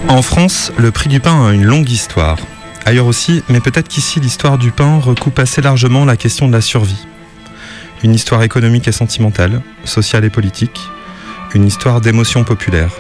[0.09, 2.37] En France, le prix du pain a une longue histoire.
[2.85, 6.61] Ailleurs aussi, mais peut-être qu'ici l'histoire du pain recoupe assez largement la question de la
[6.61, 7.07] survie.
[8.03, 10.81] Une histoire économique et sentimentale, sociale et politique,
[11.55, 12.95] une histoire d'émotions populaires.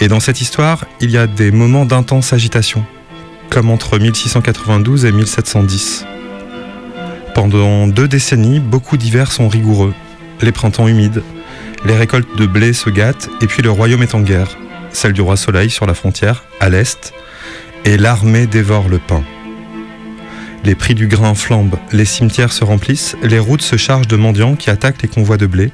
[0.00, 2.84] Et dans cette histoire, il y a des moments d'intense agitation,
[3.48, 6.04] comme entre 1692 et 1710.
[7.34, 9.94] Pendant deux décennies, beaucoup d'hivers sont rigoureux,
[10.42, 11.22] les printemps humides,
[11.86, 14.58] les récoltes de blé se gâtent, et puis le royaume est en guerre,
[14.90, 17.14] celle du roi Soleil sur la frontière, à l'est,
[17.84, 19.24] et l'armée dévore le pain.
[20.64, 24.56] Les prix du grain flambent, les cimetières se remplissent, les routes se chargent de mendiants
[24.56, 25.70] qui attaquent les convois de blé,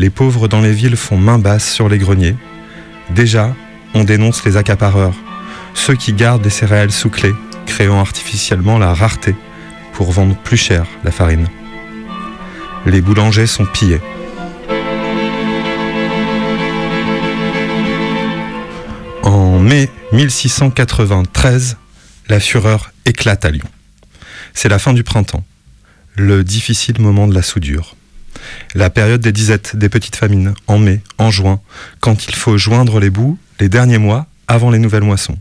[0.00, 2.34] les pauvres dans les villes font main basse sur les greniers.
[3.10, 3.54] Déjà,
[3.94, 5.14] on dénonce les accapareurs,
[5.72, 7.32] ceux qui gardent les céréales sous clé,
[7.66, 9.36] créant artificiellement la rareté
[9.92, 11.46] pour vendre plus cher la farine.
[12.86, 14.00] Les boulangers sont pillés.
[19.22, 21.76] En mai 1693,
[22.28, 23.68] la fureur éclate à Lyon.
[24.54, 25.44] C'est la fin du printemps,
[26.16, 27.96] le difficile moment de la soudure.
[28.74, 31.60] La période des disettes, des petites famines, en mai, en juin,
[32.00, 35.38] quand il faut joindre les bouts, les derniers mois, avant les nouvelles moissons.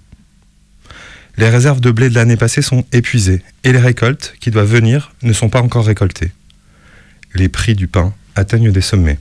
[1.37, 5.13] Les réserves de blé de l'année passée sont épuisées et les récoltes, qui doivent venir,
[5.21, 6.31] ne sont pas encore récoltées.
[7.33, 9.19] Les prix du pain atteignent des sommets.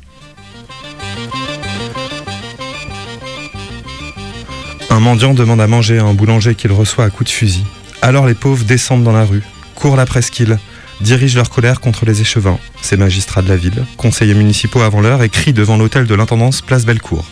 [4.91, 7.65] Un mendiant demande à manger à un boulanger qu'il reçoit à coups de fusil.
[8.03, 9.43] Alors les pauvres descendent dans la rue,
[9.83, 10.61] courent la presqu'île,
[11.01, 15.25] dirigent leur colère contre les échevins, ces magistrats de la ville, conseillers municipaux avant l'heure,
[15.25, 17.27] et crient devant l'hôtel de l'intendance Place Bellecour.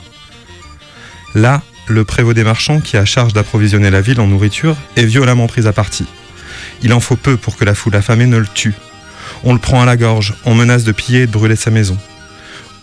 [1.37, 5.47] Là, le prévôt des marchands, qui a charge d'approvisionner la ville en nourriture, est violemment
[5.47, 6.07] pris à partie.
[6.83, 8.75] Il en faut peu pour que la foule affamée ne le tue.
[9.45, 11.97] On le prend à la gorge, on menace de piller et de brûler sa maison.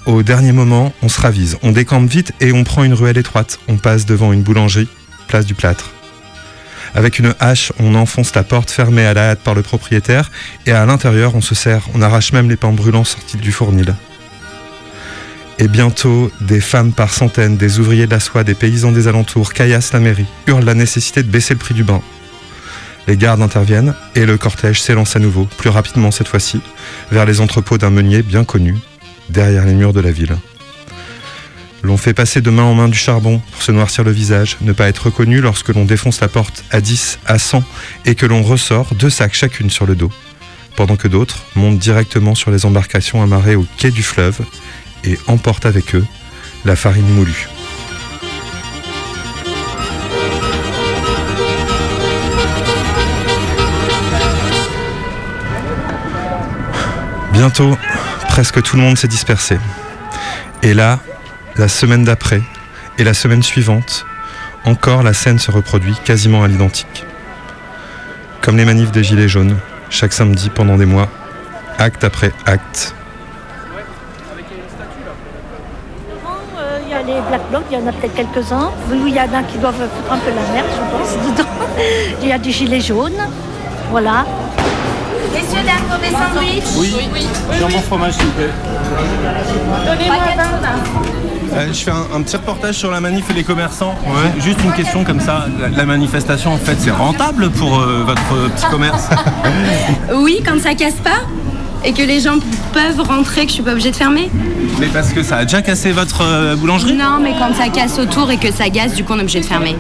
[0.06, 3.60] Au dernier moment, on se ravise, on décampe vite et on prend une ruelle étroite.
[3.68, 4.88] On passe devant une boulangerie,
[5.28, 5.92] place du plâtre.
[6.96, 10.32] Avec une hache, on enfonce la porte fermée à la hâte par le propriétaire
[10.66, 13.94] et à l'intérieur, on se sert, on arrache même les pains brûlants sortis du fournil.
[15.60, 19.54] Et bientôt, des femmes par centaines, des ouvriers de la soie, des paysans des alentours
[19.54, 22.02] caillassent la mairie, hurlent la nécessité de baisser le prix du bain.
[23.08, 26.62] Les gardes interviennent et le cortège s'élance à nouveau, plus rapidement cette fois-ci,
[27.12, 28.76] vers les entrepôts d'un meunier bien connu,
[29.30, 30.36] derrière les murs de la ville.
[31.84, 34.74] L'on fait passer de main en main du charbon pour se noircir le visage, ne
[34.74, 37.64] pas être reconnu lorsque l'on défonce la porte à 10, à 100
[38.06, 40.12] et que l'on ressort deux sacs chacune sur le dos,
[40.76, 44.40] pendant que d'autres montent directement sur les embarcations amarrées au quai du fleuve
[45.04, 46.06] et emportent avec eux
[46.66, 47.48] la farine moulue.
[57.34, 57.78] Bientôt,
[58.30, 59.60] presque tout le monde s'est dispersé.
[60.64, 61.00] Et là,
[61.58, 62.42] la semaine d'après
[63.00, 64.06] et la semaine suivante,
[64.66, 67.06] encore la scène se reproduit quasiment à l'identique.
[68.42, 69.58] Comme les manifs des Gilets jaunes,
[69.90, 71.10] chaque samedi pendant des mois,
[71.80, 72.94] acte après acte.
[76.86, 78.72] Il y a les Black Blocs, il y en a peut-être quelques-uns.
[78.90, 81.50] Oui, il y en a qui doivent foutre un peu la merde, je pense, dedans.
[82.22, 83.28] Il y a des gilets jaunes.
[83.92, 84.26] Voilà.
[85.34, 87.28] Messieurs, dames, pour des sandwichs Oui,
[87.60, 88.50] dans mon fromage, s'il vous plaît.
[89.86, 90.18] Donnez-moi
[91.54, 93.96] Euh, je fais un, un petit reportage sur la manif et les commerçants.
[94.40, 95.46] Juste une question comme ça.
[95.60, 99.08] La, la manifestation, en fait, c'est rentable pour euh, votre euh, petit commerce?
[100.16, 101.22] Oui, quand ça casse pas
[101.86, 102.36] et que les gens
[102.74, 104.30] peuvent rentrer, que je suis pas obligée de fermer.
[104.80, 106.94] Mais parce que ça a déjà cassé votre euh, boulangerie?
[106.94, 109.40] Non, mais quand ça casse autour et que ça gaze, du coup, on est obligé
[109.40, 109.76] de fermer.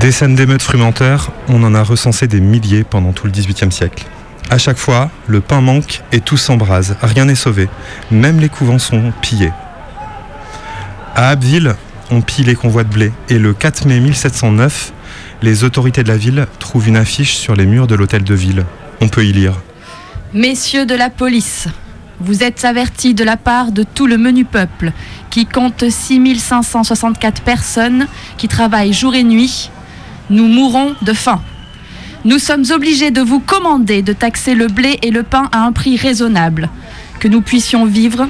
[0.00, 4.04] Des scènes d'émeutes frumentaires, on en a recensé des milliers pendant tout le XVIIIe siècle.
[4.50, 7.68] À chaque fois, le pain manque et tout s'embrase, rien n'est sauvé,
[8.10, 9.52] même les couvents sont pillés.
[11.14, 11.74] À Abbeville,
[12.10, 14.92] on pille les convois de blé et le 4 mai 1709,
[15.42, 18.64] les autorités de la ville trouvent une affiche sur les murs de l'hôtel de ville.
[19.02, 19.54] On peut y lire
[20.32, 21.68] Messieurs de la police,
[22.20, 24.92] vous êtes avertis de la part de tout le menu peuple,
[25.30, 28.06] qui compte 6564 personnes,
[28.38, 29.70] qui travaillent jour et nuit.
[30.30, 31.40] Nous mourrons de faim.
[32.28, 35.72] Nous sommes obligés de vous commander de taxer le blé et le pain à un
[35.72, 36.68] prix raisonnable,
[37.20, 38.28] que nous puissions vivre,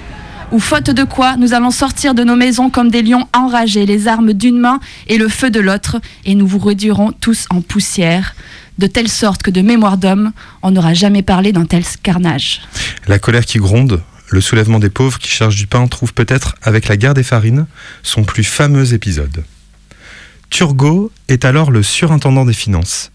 [0.52, 4.06] ou faute de quoi nous allons sortir de nos maisons comme des lions enragés, les
[4.06, 8.36] armes d'une main et le feu de l'autre, et nous vous réduirons tous en poussière,
[8.78, 10.30] de telle sorte que de mémoire d'homme,
[10.62, 12.60] on n'aura jamais parlé d'un tel carnage.
[13.08, 16.86] La colère qui gronde, le soulèvement des pauvres qui cherchent du pain trouve peut-être, avec
[16.86, 17.66] la guerre des farines,
[18.04, 19.42] son plus fameux épisode.
[20.50, 23.10] Turgot est alors le surintendant des finances.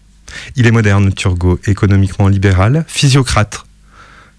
[0.56, 3.64] Il est moderne, Turgot, économiquement libéral, physiocrate.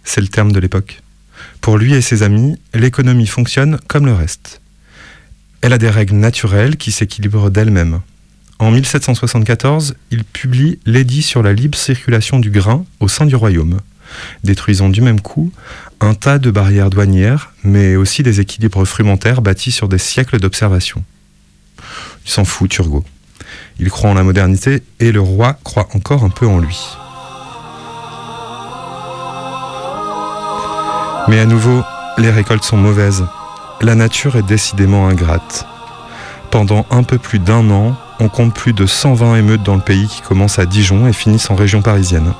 [0.03, 1.01] C'est le terme de l'époque.
[1.62, 4.62] Pour lui et ses amis, l'économie fonctionne comme le reste.
[5.62, 8.01] Elle a des règles naturelles qui s'équilibrent d'elles-mêmes.
[8.60, 13.81] En 1774, il publie l'édit sur la libre circulation du grain au sein du royaume,
[14.43, 15.51] détruisant du même coup
[15.99, 21.03] un tas de barrières douanières, mais aussi des équilibres frumentaires bâtis sur des siècles d'observation.
[22.25, 23.03] Il s'en fout, Turgot.
[23.79, 26.79] Il croit en la modernité et le roi croit encore un peu en lui.
[31.27, 31.83] Mais à nouveau,
[32.17, 33.25] les récoltes sont mauvaises.
[33.81, 35.67] La nature est décidément ingrate.
[36.51, 40.07] Pendant un peu plus d'un an, on compte plus de 120 émeutes dans le pays
[40.07, 42.33] qui commencent à Dijon et finissent en région parisienne.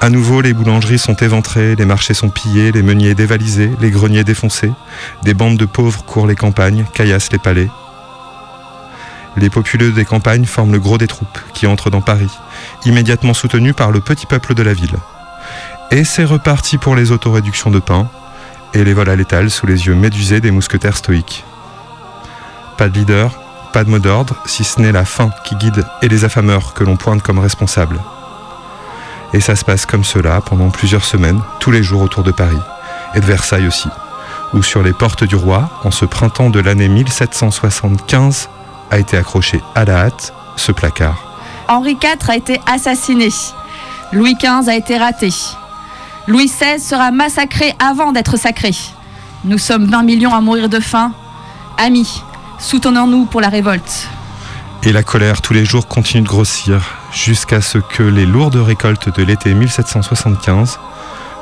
[0.00, 4.24] À nouveau, les boulangeries sont éventrées, les marchés sont pillés, les meuniers dévalisés, les greniers
[4.24, 4.70] défoncés,
[5.24, 7.68] des bandes de pauvres courent les campagnes, caillassent les palais.
[9.38, 12.30] Les populeux des campagnes forment le gros des troupes qui entrent dans Paris,
[12.84, 14.96] immédiatement soutenus par le petit peuple de la ville.
[15.92, 18.08] Et c'est reparti pour les autoréductions de pain
[18.74, 21.44] et les vols à l'étal sous les yeux médusés des mousquetaires stoïques.
[22.76, 23.30] Pas de leader,
[23.72, 26.82] pas de mot d'ordre, si ce n'est la faim qui guide et les affameurs que
[26.82, 28.00] l'on pointe comme responsables.
[29.34, 32.58] Et ça se passe comme cela pendant plusieurs semaines, tous les jours autour de Paris,
[33.14, 33.88] et de Versailles aussi,
[34.52, 38.48] où sur les portes du roi, en ce printemps de l'année 1775,
[38.90, 41.16] a été accroché à la hâte ce placard.
[41.68, 43.28] Henri IV a été assassiné.
[44.12, 45.30] Louis XV a été raté.
[46.26, 48.70] Louis XVI sera massacré avant d'être sacré.
[49.44, 51.12] Nous sommes 20 millions à mourir de faim.
[51.76, 52.22] Amis,
[52.58, 54.08] soutenons-nous pour la révolte.
[54.82, 59.14] Et la colère tous les jours continue de grossir, jusqu'à ce que les lourdes récoltes
[59.14, 60.78] de l'été 1775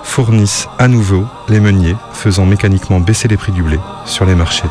[0.03, 4.69] fournissent à nouveau les meuniers, faisant mécaniquement baisser les prix du blé sur les marchés.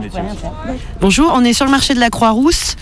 [0.00, 0.48] Métier.
[1.00, 2.76] Bonjour, on est sur le marché de la Croix-Rousse.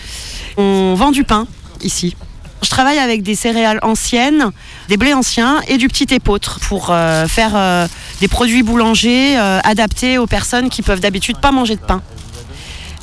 [0.57, 1.47] On vend du pain
[1.81, 2.15] ici.
[2.61, 4.51] Je travaille avec des céréales anciennes,
[4.89, 7.87] des blés anciens et du petit épeautre pour euh, faire euh,
[8.21, 12.01] des produits boulangers euh, adaptés aux personnes qui peuvent d'habitude pas manger de pain.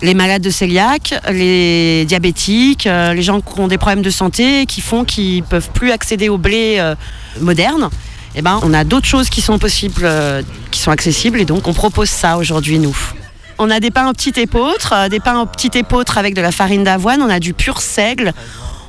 [0.03, 4.67] les malades de cœliaque, les diabétiques, euh, les gens qui ont des problèmes de santé,
[4.67, 6.97] qui font qu'ils peuvent plus accéder au blé euh,
[7.41, 7.89] moderne.
[8.35, 11.69] Eh ben, on a d'autres choses qui sont possibles, euh, qui sont accessibles, et donc
[11.69, 12.97] on propose ça aujourd'hui nous.
[13.59, 16.41] On a des pains au petit épeautre, euh, des pains au petit épeautre avec de
[16.41, 18.33] la farine d'avoine, on a du pur seigle,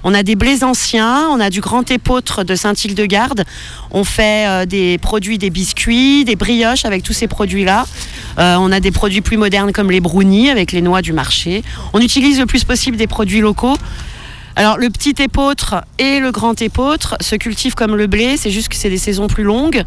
[0.05, 3.43] on a des blés anciens, on a du grand épeautre de Saint-Hildegarde.
[3.91, 7.85] On fait euh, des produits, des biscuits, des brioches avec tous ces produits-là.
[8.37, 11.63] On a des produits plus modernes comme les brownies avec les noix du marché.
[11.93, 13.77] On utilise le plus possible des produits locaux.
[14.55, 18.69] Alors le petit épeautre et le grand épeautre se cultivent comme le blé, c'est juste
[18.69, 19.83] que c'est des saisons plus longues.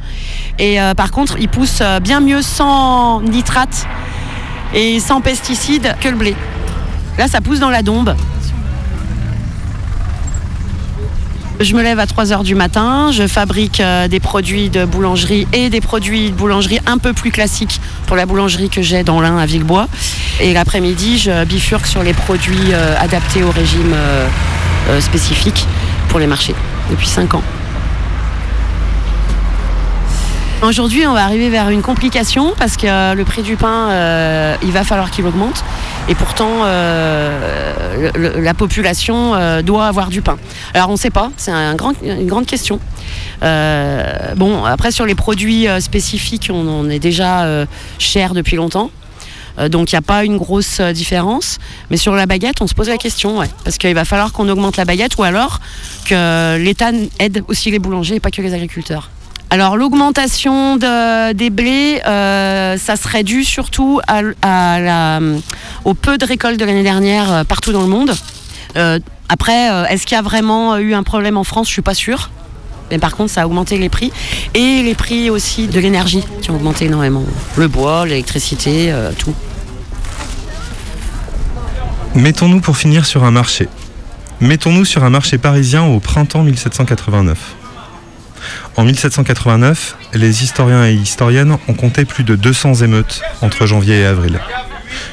[0.59, 3.87] Et euh, par contre, ils poussent euh, bien mieux sans nitrate
[4.75, 6.35] et sans pesticides que le blé.
[7.17, 8.15] Là, ça pousse dans la dombe.
[11.59, 15.49] Je me lève à 3 heures du matin, je fabrique euh, des produits de boulangerie
[15.55, 19.23] et des produits de boulangerie un peu plus classiques pour la boulangerie que j'ai dans
[19.23, 19.89] l'Ain à Villebois.
[20.39, 25.67] Et l'après-midi, je bifurque sur les produits euh, adaptés au régime euh, spécifique
[26.11, 26.55] pour les marchés
[26.91, 27.43] depuis 5 ans.
[30.63, 34.57] Aujourd'hui, on va arriver vers une complication parce que euh, le prix du pain, euh,
[34.63, 35.63] il va falloir qu'il augmente.
[36.09, 40.39] Et pourtant, euh, la population doit avoir du pain.
[40.73, 42.81] Alors, on ne sait pas, c'est une grande question.
[43.43, 47.67] Bon, après, sur les produits spécifiques, on, est déjà
[47.99, 48.91] cher depuis longtemps.
[49.69, 51.59] Donc, il n'y a pas une grosse différence.
[51.91, 54.77] Mais sur la baguette, on se pose la question, parce qu'il va falloir qu'on augmente
[54.77, 55.61] la baguette ou alors
[56.07, 59.11] que l'État aide aussi les boulangers et pas que les agriculteurs.
[59.51, 64.01] Alors l'augmentation de- des blés, euh, ça serait dû surtout
[65.85, 68.13] au peu de récoltes de l'année dernière euh, partout dans le monde.
[68.77, 71.69] Euh, après, est-ce qu'il y a vraiment eu un problème en France?
[71.69, 72.31] Je suis pas sûre.
[72.91, 74.13] Mais par contre, ça a augmenté les prix
[74.55, 77.25] et les prix aussi de l'énergie qui ont augmenté énormément.
[77.57, 79.35] Le bois, l'électricité, tout.
[82.15, 83.69] Mettons-nous pour finir sur un marché.
[84.41, 87.39] Mettons-nous sur un marché parisien au printemps 1789.
[88.77, 94.05] En 1789, les historiens et historiennes ont compté plus de 200 émeutes entre janvier et
[94.05, 94.41] avril.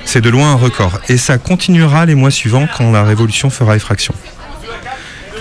[0.05, 3.75] C'est de loin un record, et ça continuera les mois suivants quand la Révolution fera
[3.75, 4.13] effraction.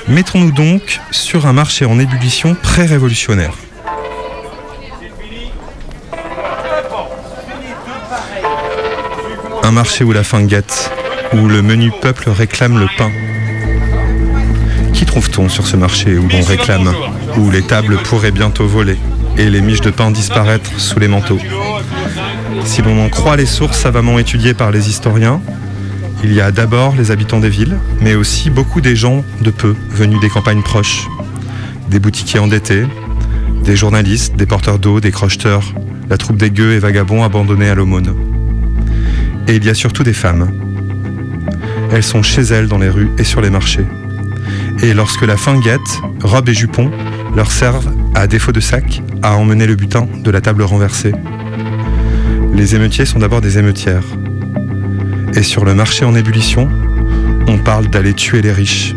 [0.09, 3.55] Mettons-nous donc sur un marché en ébullition pré-révolutionnaire.
[9.63, 10.91] Un marché où la faim guette,
[11.33, 13.11] où le menu peuple réclame le pain.
[15.03, 16.95] Qui trouve-t-on sur ce marché où l'on réclame,
[17.37, 18.97] où les tables pourraient bientôt voler
[19.37, 21.41] et les miches de pain disparaître sous les manteaux?
[22.65, 25.41] Si l'on en croit les sources savamment étudiées par les historiens,
[26.23, 29.75] il y a d'abord les habitants des villes, mais aussi beaucoup des gens de peu
[29.91, 31.09] venus des campagnes proches,
[31.89, 32.87] des boutiquiers endettés,
[33.65, 35.75] des journalistes, des porteurs d'eau, des crocheteurs,
[36.11, 38.15] la troupe des gueux et vagabonds abandonnés à l'aumône.
[39.49, 40.53] Et il y a surtout des femmes.
[41.91, 43.85] Elles sont chez elles dans les rues et sur les marchés.
[44.83, 46.91] Et lorsque la faim guette, robes et jupons
[47.37, 51.13] leur servent, à défaut de sac, à emmener le butin de la table renversée.
[52.53, 54.05] Les émeutiers sont d'abord des émeutières.
[55.35, 56.69] Et sur le marché en ébullition,
[57.47, 58.95] on parle d'aller tuer les riches.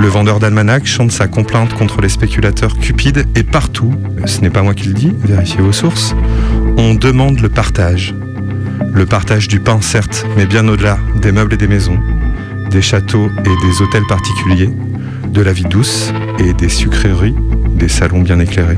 [0.00, 3.94] Le vendeur d'almanach chante sa complainte contre les spéculateurs cupides et partout,
[4.26, 6.14] ce n'est pas moi qui le dis, vérifiez vos sources,
[6.76, 8.14] on demande le partage.
[8.92, 11.98] Le partage du pain, certes, mais bien au-delà des meubles et des maisons,
[12.76, 14.68] des châteaux et des hôtels particuliers,
[15.30, 17.34] de la vie douce et des sucreries,
[17.70, 18.76] des salons bien éclairés.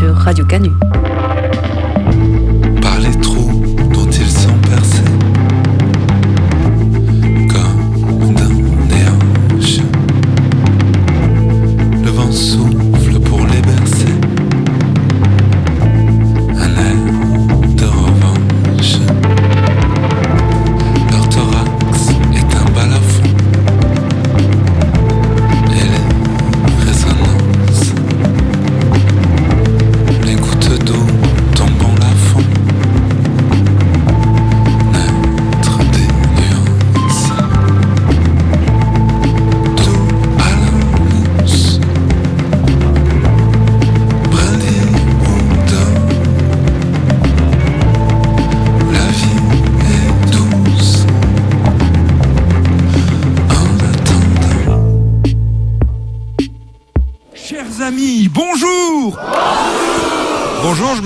[0.00, 0.89] Radio Canu.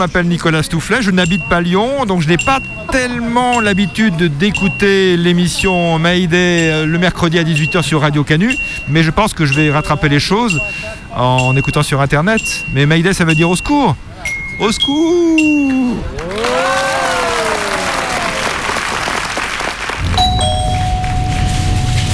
[0.04, 2.58] M'appelle Nicolas Stoufflet, je n'habite pas Lyon, donc je n'ai pas
[2.92, 8.54] tellement l'habitude d'écouter l'émission Mayday euh, le mercredi à 18h sur Radio Canu,
[8.86, 10.60] mais je pense que je vais rattraper les choses
[11.16, 12.66] en écoutant sur Internet.
[12.74, 13.96] Mais Mayday, ça veut dire au secours
[14.60, 15.96] Au secours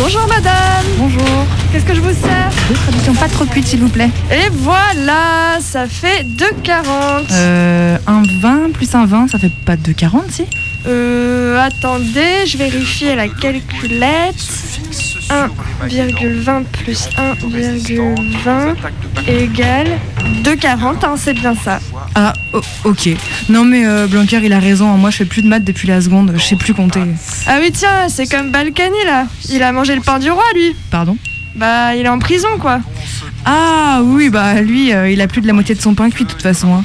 [0.02, 0.86] Bonjour madame.
[0.96, 1.46] Bonjour.
[1.70, 4.08] Qu'est-ce que je vous sers Deux traductions pas trop cuites, s'il vous plaît.
[4.32, 7.26] Et voilà, ça fait 2,40.
[7.32, 10.44] Euh, un 20 plus un 20, ça fait pas 2,40 si?
[10.86, 14.36] Euh, attendez, je vérifie la calculette.
[15.30, 18.74] 1,20 plus 1,20
[19.28, 19.98] égale
[20.42, 21.78] 2,40, hein, c'est bien ça.
[22.14, 23.10] Ah, o- ok.
[23.48, 24.92] Non mais euh, Blanquer, il a raison.
[24.92, 24.96] hein.
[24.96, 26.32] Moi, je fais plus de maths depuis la seconde.
[26.36, 27.02] Je sais plus compter.
[27.46, 29.26] Ah oui, tiens, c'est comme Balkany là.
[29.48, 30.74] Il a mangé le pain du roi, lui.
[30.90, 31.16] Pardon?
[31.54, 32.80] Bah, il est en prison, quoi.
[33.44, 36.24] Ah oui, bah lui, euh, il a plus de la moitié de son pain cuit
[36.24, 36.74] de toute façon.
[36.74, 36.84] hein.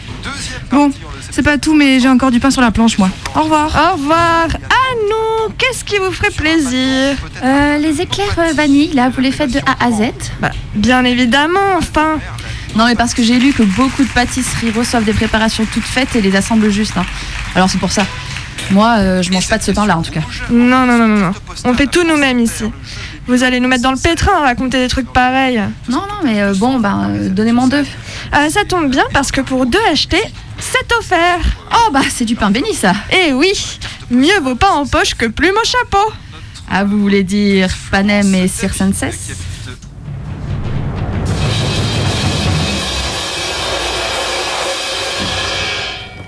[0.71, 0.89] Bon,
[1.35, 3.09] c'est pas tout, mais j'ai encore du pain sur la planche, moi.
[3.35, 3.65] Au revoir.
[3.67, 4.47] Au revoir.
[4.69, 9.31] Ah non, qu'est-ce qui vous ferait plaisir Euh, les éclairs euh, vanille, là, vous les
[9.33, 12.19] faites de A à Z Bah, bien évidemment, enfin.
[12.75, 16.15] Non, mais parce que j'ai lu que beaucoup de pâtisseries reçoivent des préparations toutes faites
[16.15, 16.97] et les assemblent juste.
[16.97, 17.05] hein.
[17.55, 18.03] Alors c'est pour ça.
[18.71, 20.21] Moi, euh, je mange pas de ce pain-là, en tout cas.
[20.49, 21.31] Non, non, non, non, non.
[21.65, 22.63] On fait tout nous-mêmes ici.
[23.27, 25.61] Vous allez nous mettre dans le pétrin à raconter des trucs pareils.
[25.89, 27.85] Non, non, mais euh, bon, ben, euh, donnez-moi deux.
[28.49, 30.21] Ça tombe bien parce que pour deux achetés,
[30.71, 31.39] c'est offert.
[31.71, 32.93] Oh, bah, c'est du pain béni, ça.
[33.11, 33.51] Eh oui,
[34.09, 36.11] mieux vaut pas en poche que plume au chapeau.
[36.69, 39.03] Ah, vous voulez dire Panem et Circenses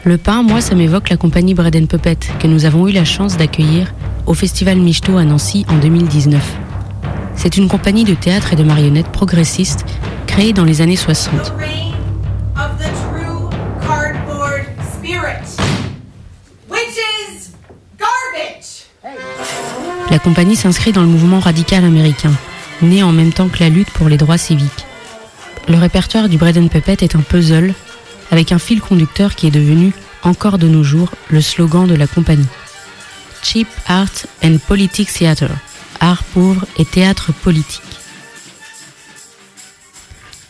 [0.03, 3.03] Le pain, moi, ça m'évoque la compagnie Bread and Puppet que nous avons eu la
[3.03, 3.93] chance d'accueillir
[4.25, 6.41] au Festival Michto à Nancy en 2019.
[7.35, 9.85] C'est une compagnie de théâtre et de marionnettes progressistes
[10.25, 11.53] créée dans les années 60.
[20.09, 22.31] La compagnie s'inscrit dans le mouvement radical américain,
[22.81, 24.85] né en même temps que la lutte pour les droits civiques.
[25.67, 27.73] Le répertoire du Bread and Puppet est un puzzle
[28.31, 29.91] avec un fil conducteur qui est devenu,
[30.23, 32.47] encore de nos jours, le slogan de la compagnie.
[33.43, 35.49] Cheap Art and Politics Theater,
[35.99, 37.81] art pauvre et théâtre politique.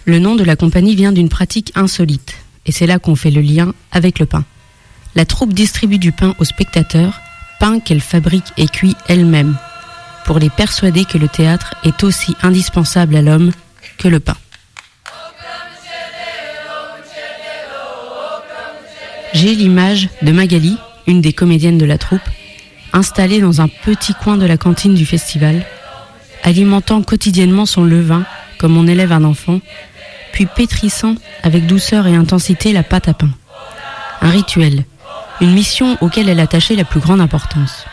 [0.05, 2.35] Le nom de la compagnie vient d'une pratique insolite,
[2.67, 4.45] et c'est là qu'on fait le lien avec le pain.
[5.15, 7.19] La troupe distribue du pain aux spectateurs,
[7.59, 9.55] pain qu'elle fabrique et cuit elle-même,
[10.25, 13.51] pour les persuader que le théâtre est aussi indispensable à l'homme
[13.97, 14.37] que le pain.
[19.33, 22.21] J'ai l'image de Magali, une des comédiennes de la troupe,
[22.93, 25.65] installée dans un petit coin de la cantine du festival,
[26.43, 28.25] alimentant quotidiennement son levain
[28.57, 29.59] comme on élève un enfant,
[30.31, 33.29] puis pétrissant avec douceur et intensité la pâte à pain.
[34.21, 34.85] Un rituel,
[35.41, 37.85] une mission auquel elle attachait la plus grande importance.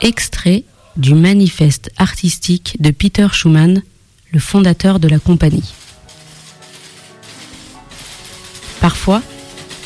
[0.00, 0.64] Extrait
[0.96, 3.82] du manifeste artistique de Peter Schumann,
[4.32, 5.72] le fondateur de la compagnie.
[8.80, 9.22] Parfois,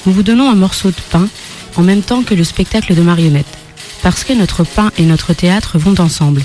[0.07, 1.29] nous vous donnons un morceau de pain
[1.77, 3.59] en même temps que le spectacle de marionnettes,
[4.03, 6.43] parce que notre pain et notre théâtre vont ensemble.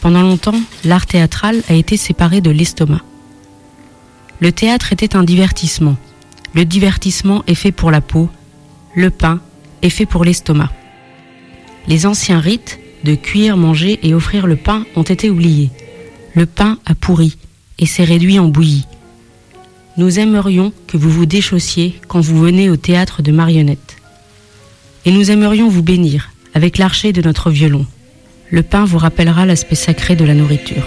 [0.00, 3.00] Pendant longtemps, l'art théâtral a été séparé de l'estomac.
[4.40, 5.96] Le théâtre était un divertissement.
[6.54, 8.28] Le divertissement est fait pour la peau,
[8.94, 9.40] le pain
[9.80, 10.70] est fait pour l'estomac.
[11.88, 15.70] Les anciens rites de cuire, manger et offrir le pain ont été oubliés.
[16.34, 17.36] Le pain a pourri
[17.78, 18.86] et s'est réduit en bouillie.
[19.96, 23.96] Nous aimerions que vous vous déchaussiez quand vous venez au théâtre de marionnettes.
[25.04, 27.86] Et nous aimerions vous bénir avec l'archet de notre violon.
[28.50, 30.84] Le pain vous rappellera l'aspect sacré de la nourriture.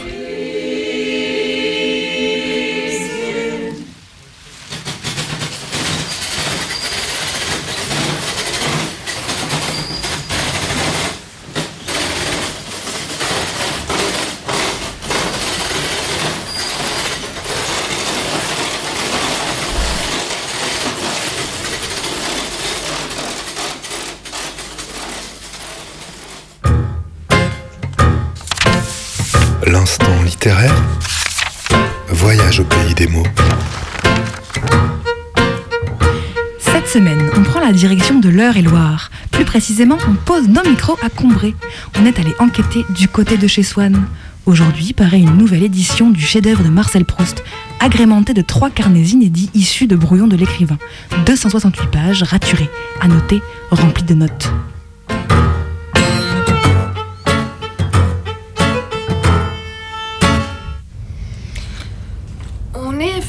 [39.55, 41.55] Précisément, on pose nos micros à Combray.
[41.97, 44.05] On est allé enquêter du côté de chez Swann.
[44.45, 47.41] Aujourd'hui paraît une nouvelle édition du chef-d'œuvre de Marcel Proust,
[47.79, 50.77] agrémentée de trois carnets inédits issus de brouillons de l'écrivain.
[51.25, 53.41] 268 pages raturées, à noter,
[53.71, 54.51] remplies de notes.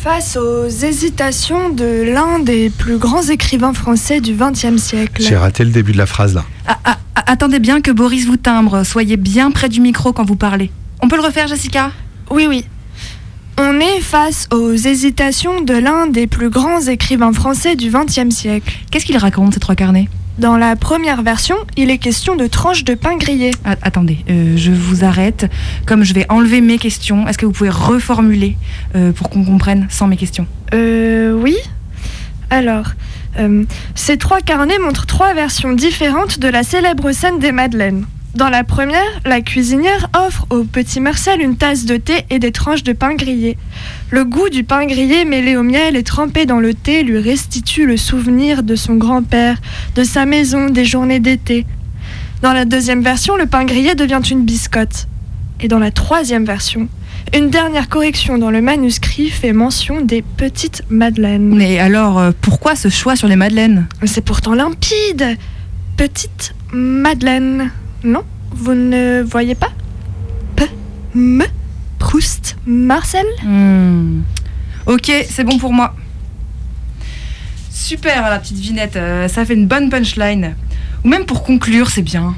[0.08, 5.20] Face aux hésitations de l'un des plus grands écrivains français du XXe siècle.
[5.20, 6.44] J'ai raté le début de la phrase là.
[6.68, 8.84] Ah, ah, ah, attendez bien que Boris vous timbre.
[8.84, 10.70] Soyez bien près du micro quand vous parlez.
[11.02, 11.90] On peut le refaire, Jessica?
[12.30, 12.64] Oui, oui.
[13.58, 18.78] On est face aux hésitations de l'un des plus grands écrivains français du XXe siècle.
[18.92, 20.08] Qu'est-ce qu'il raconte, ces trois carnets?
[20.38, 23.52] Dans la première version, il est question de tranches de pain grillé.
[23.64, 25.50] Ah, Attendez, euh, je vous arrête.
[25.86, 28.56] Comme je vais enlever mes questions, est-ce que vous pouvez reformuler
[28.94, 30.46] euh, pour qu'on comprenne sans mes questions?
[30.74, 31.56] Euh, oui.
[32.50, 32.88] Alors,
[33.38, 33.64] euh,
[33.94, 38.04] ces trois carnets montrent trois versions différentes de la célèbre scène des Madeleines.
[38.36, 42.52] Dans la première, la cuisinière offre au petit Marcel une tasse de thé et des
[42.52, 43.56] tranches de pain grillé.
[44.10, 47.86] Le goût du pain grillé mêlé au miel et trempé dans le thé lui restitue
[47.86, 49.56] le souvenir de son grand-père,
[49.94, 51.64] de sa maison, des journées d'été.
[52.42, 55.08] Dans la deuxième version, le pain grillé devient une biscotte.
[55.62, 56.90] Et dans la troisième version,
[57.34, 61.56] une dernière correction dans le manuscrit fait mention des petites madeleines.
[61.56, 63.86] Mais alors, euh, pourquoi ce choix sur les madeleines?
[64.04, 65.38] C'est pourtant limpide.
[65.96, 67.70] Petite madeleine.
[68.06, 69.72] Non Vous ne voyez pas?
[70.54, 70.70] P,
[71.16, 71.42] M,
[71.98, 73.26] Proust, Marcel?
[73.42, 74.20] Hmm.
[74.86, 75.92] Ok, c'est bon pour moi.
[77.68, 80.54] Super la petite vinette, euh, ça fait une bonne punchline.
[81.04, 82.36] Ou même pour conclure, c'est bien.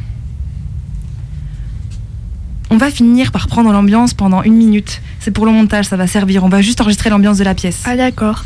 [2.71, 5.03] On va finir par prendre l'ambiance pendant une minute.
[5.21, 6.45] C'est pour le montage, ça va servir.
[6.45, 7.83] On va juste enregistrer l'ambiance de la pièce.
[7.85, 8.43] Ah d'accord.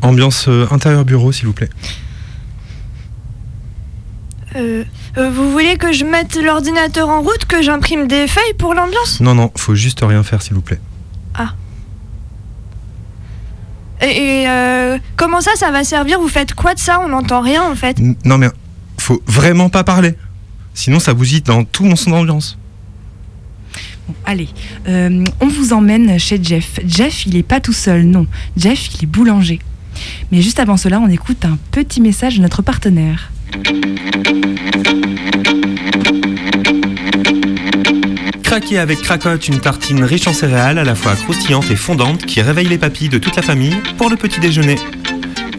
[0.00, 1.70] Ambiance euh, intérieur bureau, s'il vous plaît.
[4.54, 4.84] Euh,
[5.18, 9.20] euh, vous voulez que je mette l'ordinateur en route, que j'imprime des feuilles pour l'ambiance
[9.20, 10.80] Non, non, faut juste rien faire, s'il vous plaît.
[11.34, 11.54] Ah.
[14.02, 16.20] Et, et, euh, comment ça, ça va servir?
[16.20, 17.00] Vous faites quoi de ça?
[17.04, 17.98] On n'entend rien en fait.
[17.98, 18.48] N- Non, mais
[18.98, 20.14] faut vraiment pas parler.
[20.74, 22.56] Sinon, ça bousille dans tout mon son d'ambiance.
[24.08, 24.48] Bon, allez,
[24.88, 26.80] euh, on vous emmène chez Jeff.
[26.86, 28.26] Jeff, il est pas tout seul, non.
[28.56, 29.58] Jeff, il est boulanger.
[30.32, 33.30] Mais juste avant cela, on écoute un petit message de notre partenaire.
[38.50, 42.42] Craquez avec Cracotte, une tartine riche en céréales, à la fois croustillante et fondante, qui
[42.42, 44.74] réveille les papilles de toute la famille pour le petit déjeuner.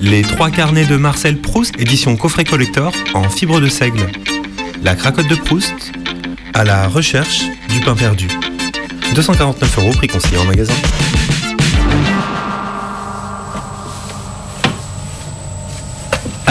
[0.01, 4.07] Les trois carnets de Marcel Proust, édition coffret collector, en fibre de seigle.
[4.83, 5.93] La Cracotte de Proust,
[6.53, 8.27] à la recherche du pain perdu.
[9.15, 10.73] 249 euros, prix conseillé en magasin.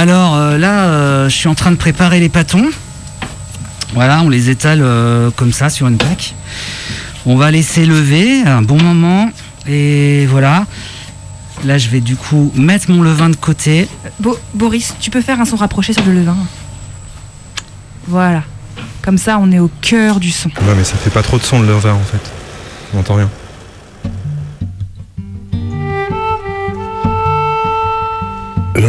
[0.01, 2.71] Alors euh, là, euh, je suis en train de préparer les pâtons.
[3.93, 6.35] Voilà, on les étale euh, comme ça sur une plaque.
[7.27, 9.31] On va laisser lever un bon moment.
[9.69, 10.65] Et voilà.
[11.67, 13.89] Là, je vais du coup mettre mon levain de côté.
[14.21, 16.37] Bo- Boris, tu peux faire un son rapproché sur le levain
[18.09, 18.43] Voilà.
[19.03, 20.49] Comme ça, on est au cœur du son.
[20.49, 22.23] Ouais, mais ça fait pas trop de son le levain en fait.
[22.95, 23.29] On n'entend rien.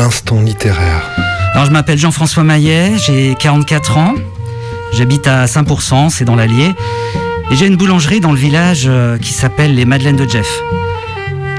[0.02, 1.04] L'instant littéraire.
[1.54, 4.16] Alors, je m'appelle Jean-François Maillet, j'ai 44 ans.
[4.94, 6.72] J'habite à 5%, c'est dans l'Allier.
[7.52, 10.50] Et j'ai une boulangerie dans le village euh, qui s'appelle les Madeleines de Jeff.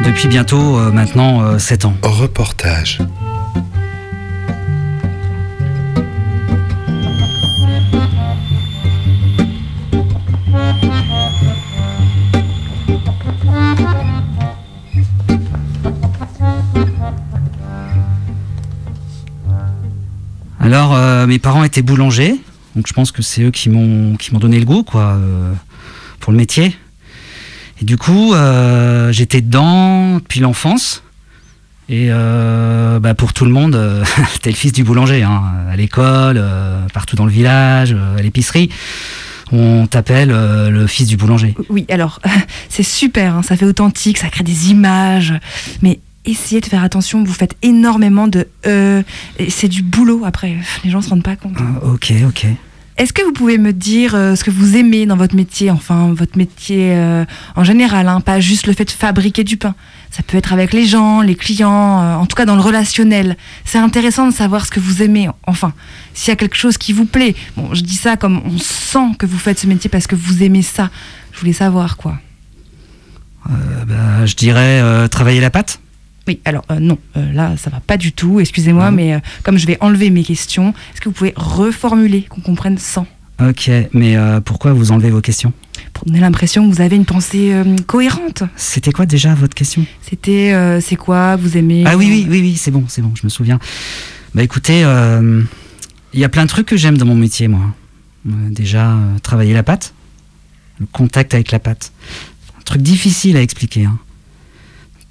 [0.05, 1.95] Depuis bientôt euh, maintenant euh, 7 ans.
[2.03, 2.99] Reportage.
[20.63, 22.37] Alors, euh, mes parents étaient boulangers,
[22.77, 25.53] donc je pense que c'est eux qui m'ont donné le goût, quoi, euh,
[26.21, 26.77] pour le métier.
[27.81, 31.03] Et du coup, euh, j'étais dedans depuis l'enfance.
[31.89, 33.79] Et bah, pour tout le monde,
[34.43, 36.43] t'es le fils du boulanger, hein, à l'école,
[36.95, 38.71] partout dans le village, à l'épicerie.
[39.51, 41.55] On t'appelle le fils du boulanger.
[41.69, 42.21] Oui, alors,
[42.71, 45.35] c'est super, hein, ça fait authentique, ça crée des images.
[45.83, 49.03] Mais essayez de faire attention, vous faites énormément de euh,
[49.49, 51.57] c'est du boulot après, les gens se rendent pas compte.
[51.59, 52.47] Ah, ok, ok.
[52.99, 56.13] Est-ce que vous pouvez me dire euh, ce que vous aimez dans votre métier, enfin
[56.13, 57.25] votre métier euh,
[57.57, 59.75] en général, hein, pas juste le fait de fabriquer du pain.
[60.11, 63.39] Ça peut être avec les gens, les clients, euh, en tout cas dans le relationnel.
[63.65, 65.73] C'est intéressant de savoir ce que vous aimez, enfin,
[66.13, 67.35] s'il y a quelque chose qui vous plaît.
[67.57, 70.43] Bon, je dis ça comme on sent que vous faites ce métier parce que vous
[70.43, 70.91] aimez ça.
[71.33, 72.19] Je voulais savoir quoi.
[73.49, 75.81] Bah, je dirais travailler la pâte.
[76.29, 79.59] Oui, alors euh, non, euh, là ça va pas du tout, excusez-moi, mais euh, comme
[79.59, 83.07] je vais enlever mes questions, est-ce que vous pouvez reformuler, qu'on comprenne sans?
[83.41, 85.53] Ok, mais pourquoi vous enlevez vos questions?
[85.93, 87.53] Pour donner l'impression que vous avez une pensée
[87.89, 88.45] cohérente.
[88.55, 89.85] C'était quoi déjà votre question?
[90.09, 91.83] C'était c'est quoi, vous aimez?
[91.87, 93.59] Ah oui, oui, oui, oui, c'est bon, c'est bon, je me souviens.
[94.35, 97.75] Bah écoutez, il y a plein de trucs que j'aime dans mon métier, moi.
[98.25, 99.93] Déjà, travailler la pâte,
[100.79, 101.93] le contact avec la pâte.
[102.61, 103.87] Un truc difficile à expliquer.
[103.87, 103.99] hein.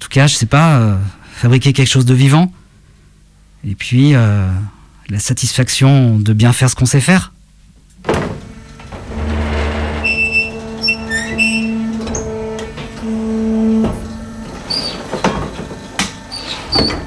[0.02, 0.96] Tout cas, je sais pas, euh,
[1.32, 2.52] fabriquer quelque chose de vivant.
[3.64, 4.48] Et puis, euh,
[5.08, 7.32] la satisfaction de bien faire ce qu'on sait faire.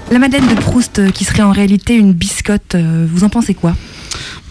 [0.10, 3.76] La Madeleine de Proust, euh, qui serait en réalité une biscotte, vous en pensez quoi?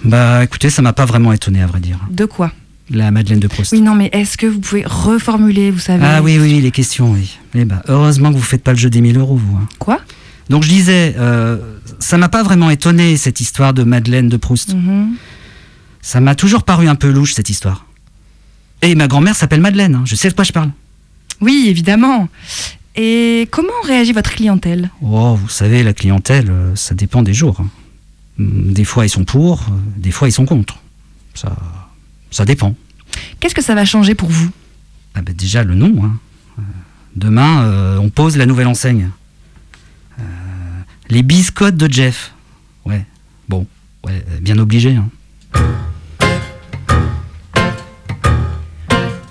[0.04, 1.98] Bah écoutez, ça m'a pas vraiment étonné à vrai dire.
[2.10, 2.52] De quoi?
[2.90, 3.72] La Madeleine de Proust.
[3.72, 6.04] Oui, non, mais est-ce que vous pouvez reformuler, vous savez?
[6.04, 7.38] Ah oui, oui, les questions, oui.
[7.54, 9.56] Eh ben, heureusement que vous faites pas le jeu des 1000 euros, vous.
[9.56, 9.66] hein.
[9.78, 10.00] Quoi?
[10.50, 11.56] Donc je disais, euh,
[11.98, 14.74] ça m'a pas vraiment étonné cette histoire de Madeleine de Proust.
[14.74, 15.14] Mhm.
[16.02, 17.86] Ça m'a toujours paru un peu louche cette histoire.
[18.82, 20.02] Et ma grand-mère s'appelle Madeleine, hein.
[20.04, 20.70] je sais de quoi je parle.
[21.40, 22.28] Oui, évidemment.
[22.96, 24.90] Et comment réagit votre clientèle?
[25.00, 27.60] Oh, vous savez, la clientèle, euh, ça dépend des jours.
[27.60, 27.68] hein.
[28.38, 30.76] Des fois ils sont pour, euh, des fois ils sont contre.
[31.34, 31.56] Ça,
[32.30, 32.74] ça dépend.
[33.40, 34.50] Qu'est-ce que ça va changer pour vous?
[35.14, 36.04] Ah ben déjà le nom.
[36.04, 36.18] hein.
[36.58, 36.62] Euh,
[37.16, 39.10] Demain, euh, on pose la nouvelle enseigne.
[40.18, 40.22] Euh,
[41.08, 42.32] les biscottes de Jeff.
[42.84, 43.04] Ouais,
[43.48, 43.66] bon,
[44.04, 44.96] ouais, bien obligé.
[44.96, 45.08] hein.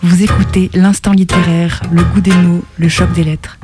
[0.02, 3.58] Vous écoutez l'instant littéraire, le goût des mots, le choc des lettres.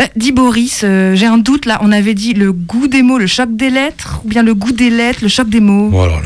[0.00, 3.18] Euh, dis Boris, euh, j'ai un doute là, on avait dit le goût des mots,
[3.18, 5.90] le choc des lettres, ou bien le goût des lettres, le choc des mots?
[5.92, 6.20] Oh là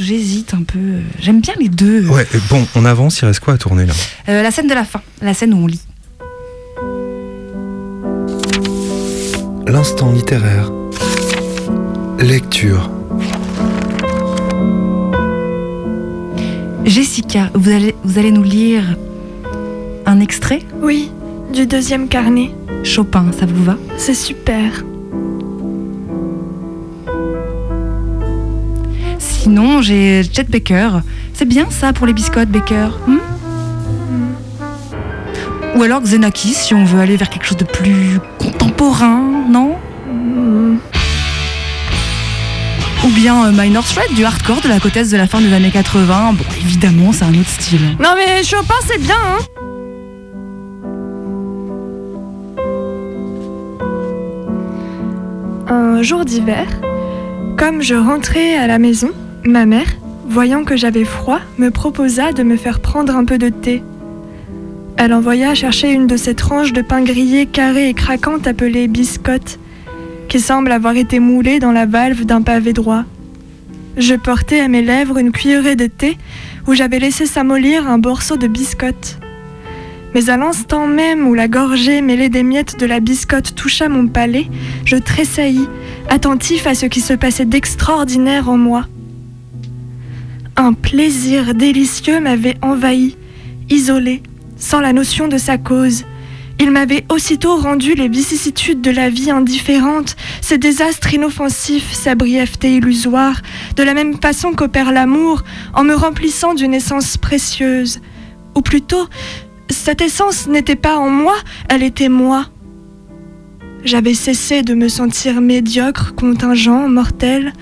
[0.00, 1.00] J'hésite un peu.
[1.20, 2.06] J'aime bien les deux.
[2.08, 3.92] Ouais, bon, on avance, il reste quoi à tourner là?
[4.28, 5.80] Euh, la scène de la fin, la scène où on lit.
[9.66, 10.70] L'instant littéraire.
[12.18, 12.90] Lecture.
[16.84, 18.96] Jessica, vous allez, vous allez nous lire
[20.04, 20.62] un extrait?
[20.80, 21.10] Oui,
[21.52, 22.50] du deuxième carnet.
[22.82, 23.76] Chopin, ça vous va?
[23.96, 24.84] C'est super.
[29.54, 31.00] Sinon, j'ai Chet Baker.
[31.34, 32.88] C'est bien ça pour les biscottes, Baker.
[33.06, 33.18] hmm?
[35.76, 39.76] Ou alors Xenakis, si on veut aller vers quelque chose de plus contemporain, non?
[43.04, 45.70] Ou bien euh, Minor Threat, du hardcore de la côte de la fin des années
[45.70, 46.32] 80.
[46.32, 47.98] Bon, évidemment, c'est un autre style.
[48.00, 49.38] Non mais Chopin c'est bien hein
[55.68, 56.66] Un jour d'hiver,
[57.58, 59.10] comme je rentrais à la maison,
[59.44, 59.96] ma mère,
[60.28, 63.82] voyant que j'avais froid, me proposa de me faire prendre un peu de thé.
[64.96, 69.58] Elle envoya chercher une de ces tranches de pain grillé carré et craquante appelée biscotte,
[70.28, 73.04] qui semble avoir été moulée dans la valve d'un pavé droit.
[73.96, 76.16] Je portais à mes lèvres une cuillerée de thé
[76.66, 79.18] où j'avais laissé s'amollir un morceau de biscotte.
[80.14, 84.06] Mais à l'instant même où la gorgée mêlée des miettes de la biscotte toucha mon
[84.06, 84.46] palais,
[84.84, 85.68] je tressaillis,
[86.08, 88.86] attentif à ce qui se passait d'extraordinaire en moi.
[90.56, 93.16] Un plaisir délicieux m'avait envahi,
[93.70, 94.22] isolé,
[94.56, 96.04] sans la notion de sa cause.
[96.60, 102.76] Il m'avait aussitôt rendu les vicissitudes de la vie indifférentes, ses désastres inoffensifs, sa brièveté
[102.76, 103.40] illusoire,
[103.76, 105.42] de la même façon qu'opère l'amour,
[105.74, 108.00] en me remplissant d'une essence précieuse.
[108.54, 109.08] Ou plutôt,
[109.70, 111.34] cette essence n'était pas en moi,
[111.70, 112.46] elle était moi.
[113.84, 117.52] J'avais cessé de me sentir médiocre, contingent, mortel.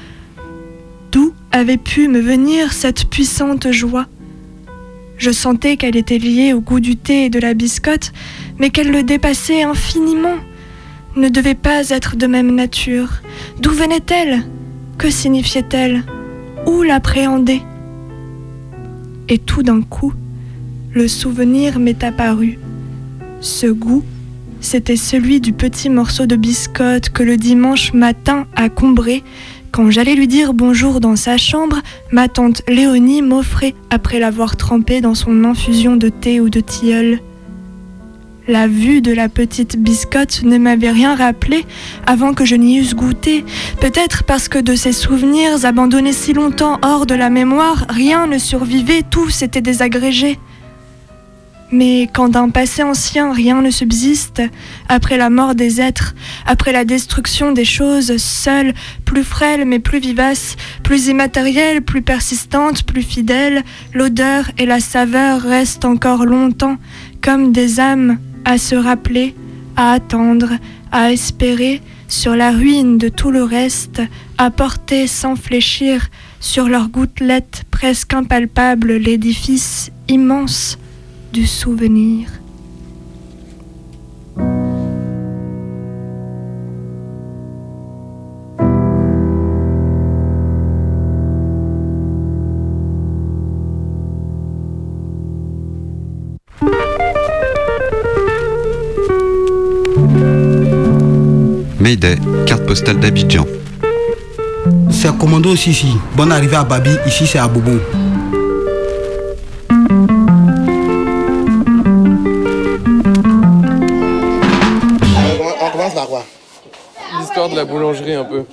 [1.11, 4.06] D'où avait pu me venir cette puissante joie
[5.16, 8.12] Je sentais qu'elle était liée au goût du thé et de la biscotte,
[8.58, 10.36] mais qu'elle le dépassait infiniment.
[11.16, 13.22] Ne devait pas être de même nature.
[13.58, 14.44] D'où venait-elle?
[14.98, 16.04] Que signifiait-elle?
[16.66, 17.62] Où l'appréhender?
[19.28, 20.12] Et tout d'un coup,
[20.92, 22.58] le souvenir m'est apparu.
[23.40, 24.04] Ce goût,
[24.61, 29.24] c'était celui du petit morceau de biscotte que le dimanche matin à Combray,
[29.72, 31.80] quand j'allais lui dire bonjour dans sa chambre,
[32.12, 37.20] ma tante Léonie m'offrait après l'avoir trempé dans son infusion de thé ou de tilleul.
[38.48, 41.64] La vue de la petite biscotte ne m'avait rien rappelé
[42.06, 43.44] avant que je n'y eusse goûté,
[43.80, 48.38] peut-être parce que de ces souvenirs abandonnés si longtemps hors de la mémoire, rien ne
[48.38, 50.38] survivait, tout s'était désagrégé.
[51.72, 54.42] Mais quand d'un passé ancien rien ne subsiste,
[54.88, 56.14] après la mort des êtres,
[56.44, 62.82] après la destruction des choses, seules, plus frêles mais plus vivaces, plus immatérielles, plus persistantes,
[62.82, 63.62] plus fidèles,
[63.94, 66.76] l'odeur et la saveur restent encore longtemps
[67.22, 69.36] comme des âmes à se rappeler,
[69.76, 70.50] à attendre,
[70.90, 74.02] à espérer, sur la ruine de tout le reste,
[74.36, 76.08] à porter sans fléchir
[76.40, 80.76] sur leurs gouttelettes presque impalpables l'édifice immense
[81.32, 82.28] du souvenir.
[101.78, 102.16] Mayday,
[102.46, 103.46] carte postale d'Abidjan.
[104.90, 105.96] C'est commando aussi ici.
[106.16, 107.72] Bonne arrivée à Babi, ici c'est à Bobo.
[117.61, 118.44] La boulangerie un peu.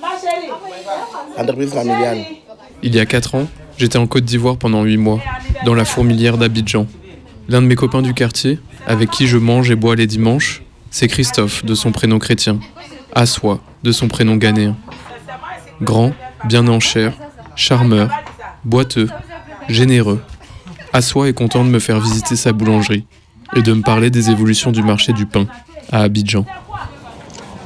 [1.38, 2.18] Entreprise familiale.
[2.82, 3.46] Il y a 4 ans,
[3.78, 5.20] j'étais en Côte d'Ivoire pendant 8 mois,
[5.64, 6.86] dans la fourmilière d'Abidjan.
[7.48, 11.08] L'un de mes copains du quartier, avec qui je mange et bois les dimanches, c'est
[11.08, 12.60] Christophe, de son prénom chrétien.
[13.14, 14.76] Assois, de son prénom ghanéen.
[15.80, 16.12] Grand,
[16.44, 17.14] bien en chair,
[17.56, 18.10] charmeur,
[18.64, 19.08] boiteux,
[19.70, 20.20] généreux.
[20.92, 23.06] Assois est content de me faire visiter sa boulangerie
[23.56, 25.46] et de me parler des évolutions du marché du pain
[25.90, 26.44] à Abidjan.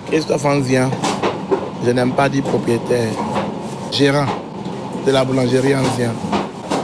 [0.06, 0.90] Christophe Anzien,
[1.84, 3.12] je n'aime pas dire propriétaire,
[3.90, 4.26] gérant
[5.06, 6.12] de la boulangerie Anzien.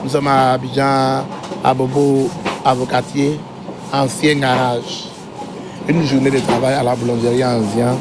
[0.02, 1.24] Nous sommes à Abidjan,
[1.64, 2.28] à Bobo,
[2.64, 3.38] avocatier,
[3.92, 5.08] ancien garage.
[5.88, 7.96] Une journée de travail à la boulangerie Anzien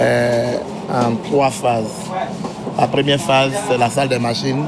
[0.00, 0.56] euh,
[0.92, 2.10] en trois phases.
[2.78, 4.64] La première phase, c'est la salle des machines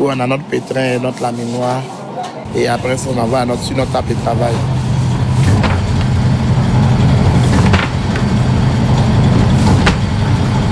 [0.00, 1.82] où on a notre pétrin notre laminoir.
[2.56, 4.52] Et après, on envoie notre, sur notre table de travail.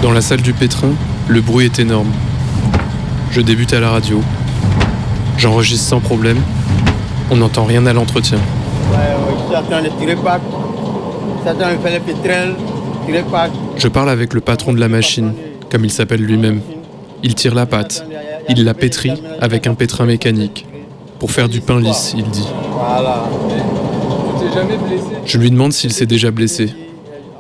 [0.03, 0.93] Dans la salle du pétrin,
[1.29, 2.11] le bruit est énorme.
[3.31, 4.21] Je débute à la radio.
[5.37, 6.41] J'enregistre sans problème.
[7.31, 8.39] On n'entend rien à l'entretien.
[13.77, 15.33] Je parle avec le patron de la machine,
[15.71, 16.61] comme il s'appelle lui-même.
[17.23, 18.05] Il tire la pâte.
[18.49, 20.67] Il la pétrit avec un pétrin mécanique.
[21.19, 22.49] Pour faire du pain lisse, il dit.
[25.27, 26.75] Je lui demande s'il s'est déjà blessé.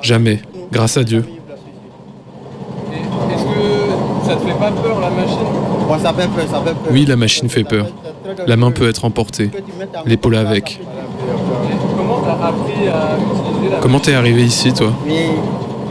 [0.02, 0.40] Jamais,
[0.70, 1.24] grâce à Dieu.
[2.92, 5.79] Est-ce que ça te fait pas peur la machine Moi,
[6.90, 7.86] Oui, la machine fait peur.
[8.46, 9.50] La main peut être emportée,
[10.06, 10.80] l'épaule avec.
[13.80, 14.92] Comment t'es arrivé ici, toi?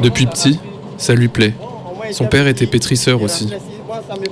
[0.02, 0.60] Depuis petit,
[0.98, 1.54] ça lui plaît.
[2.12, 3.50] Son père était pétrisseur aussi.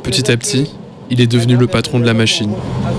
[0.04, 0.74] Petit à petit,
[1.10, 2.52] il est devenu le patron de la machine.
[2.84, 2.92] La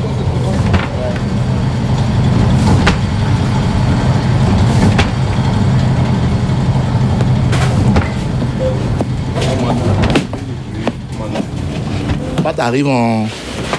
[12.59, 13.27] arrive, on,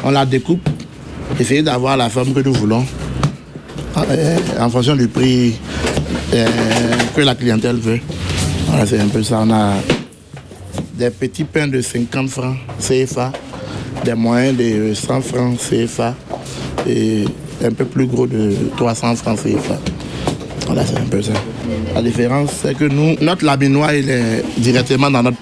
[0.04, 0.68] on la découpe,
[1.40, 2.86] essayer d'avoir la forme que nous voulons,
[3.98, 5.56] euh, en fonction du prix
[6.34, 6.48] euh,
[7.16, 8.00] que la clientèle veut.
[8.68, 9.40] Voilà, c'est un peu ça.
[9.44, 9.74] On a
[10.94, 13.32] des petits pains de 50 francs CFA,
[14.06, 16.16] des moyens de 100 francs CFA
[16.88, 17.26] et
[17.64, 19.80] un peu plus gros de 300 francs CFA.
[20.68, 21.34] Voilà, c'est un peu ça.
[21.96, 25.38] La différence, c'est que nous, notre laminoir, il est directement dans notre.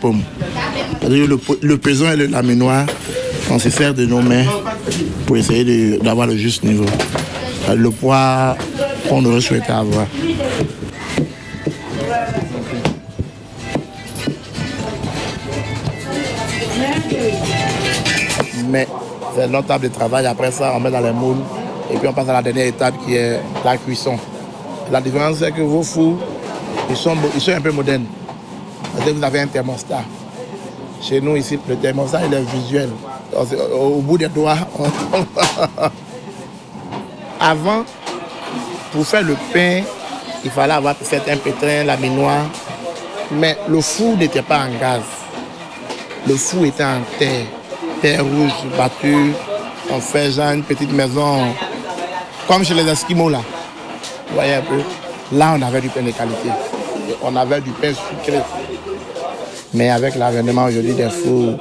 [1.02, 2.86] C'est-à-dire le, le pesant et le laminoir,
[3.50, 4.46] on se sert de nos mains
[5.26, 6.86] pour essayer d'avoir le juste niveau.
[7.70, 8.56] Euh, Le poids
[9.10, 10.06] qu'on aurait souhaité avoir.
[18.70, 18.88] Mais
[19.36, 20.26] c'est notre table de travail.
[20.26, 21.38] Après ça, on met dans les moules
[21.92, 24.18] et puis on passe à la dernière étape qui est la cuisson.
[24.92, 26.18] La différence, c'est que vos fours,
[26.90, 28.06] ils sont, ils sont un peu modernes.
[28.96, 30.04] Vous avez un thermostat.
[31.02, 32.90] Chez nous, ici, le thermostat, il est visuel.
[33.38, 34.58] Au, bout des doigts,
[37.40, 37.84] Avant,
[38.92, 39.84] pour faire le pain,
[40.44, 42.46] il fallait avoir peut-être un pétrin, la minoire.
[43.32, 45.02] Mais le four n'était pas en gaz.
[46.28, 47.46] Le four était en terre.
[48.02, 49.34] Terre rouge battue.
[49.92, 51.46] On fait genre une petite maison,
[52.48, 53.42] comme chez les Esquimaux là.
[54.28, 54.82] Vous voyez un peu
[55.32, 56.50] Là, on avait du pain de qualité.
[57.22, 58.40] On avait du pain sucré.
[59.74, 61.58] Mais avec l'avènement aujourd'hui des fours,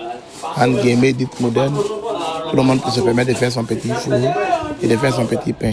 [0.56, 1.76] entre guillemets, modernes,
[2.50, 4.14] tout le monde peut se permettre de faire son petit four
[4.82, 5.72] et de faire son petit pain.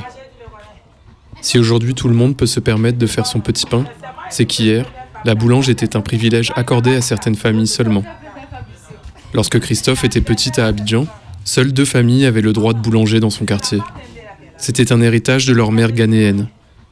[1.41, 3.85] Si aujourd'hui tout le monde peut se permettre de faire son petit pain,
[4.29, 4.85] c'est qu'hier,
[5.25, 8.03] la boulange était un privilège accordé à certaines familles seulement.
[9.33, 11.05] Lorsque Christophe était petit à Abidjan,
[11.43, 13.79] seules deux familles avaient le droit de boulanger dans son quartier.
[14.57, 16.47] C'était un héritage de leur mère ghanéenne,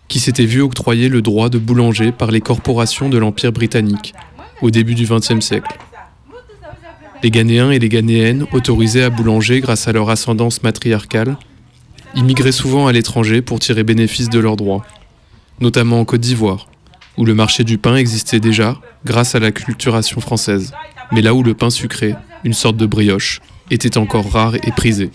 [0.08, 4.14] qui s'était vu octroyer le droit de boulanger par les corporations de l'Empire britannique
[4.62, 5.78] au début du XXe siècle.
[7.24, 11.38] Les Ghanéens et les Ghanéennes, autorisés à boulanger grâce à leur ascendance matriarcale,
[12.16, 14.84] immigraient souvent à l'étranger pour tirer bénéfice de leurs droits,
[15.60, 16.68] notamment en Côte d'Ivoire,
[17.18, 20.74] où le marché du pain existait déjà grâce à la culturation française,
[21.12, 25.12] mais là où le pain sucré, une sorte de brioche, était encore rare et prisé.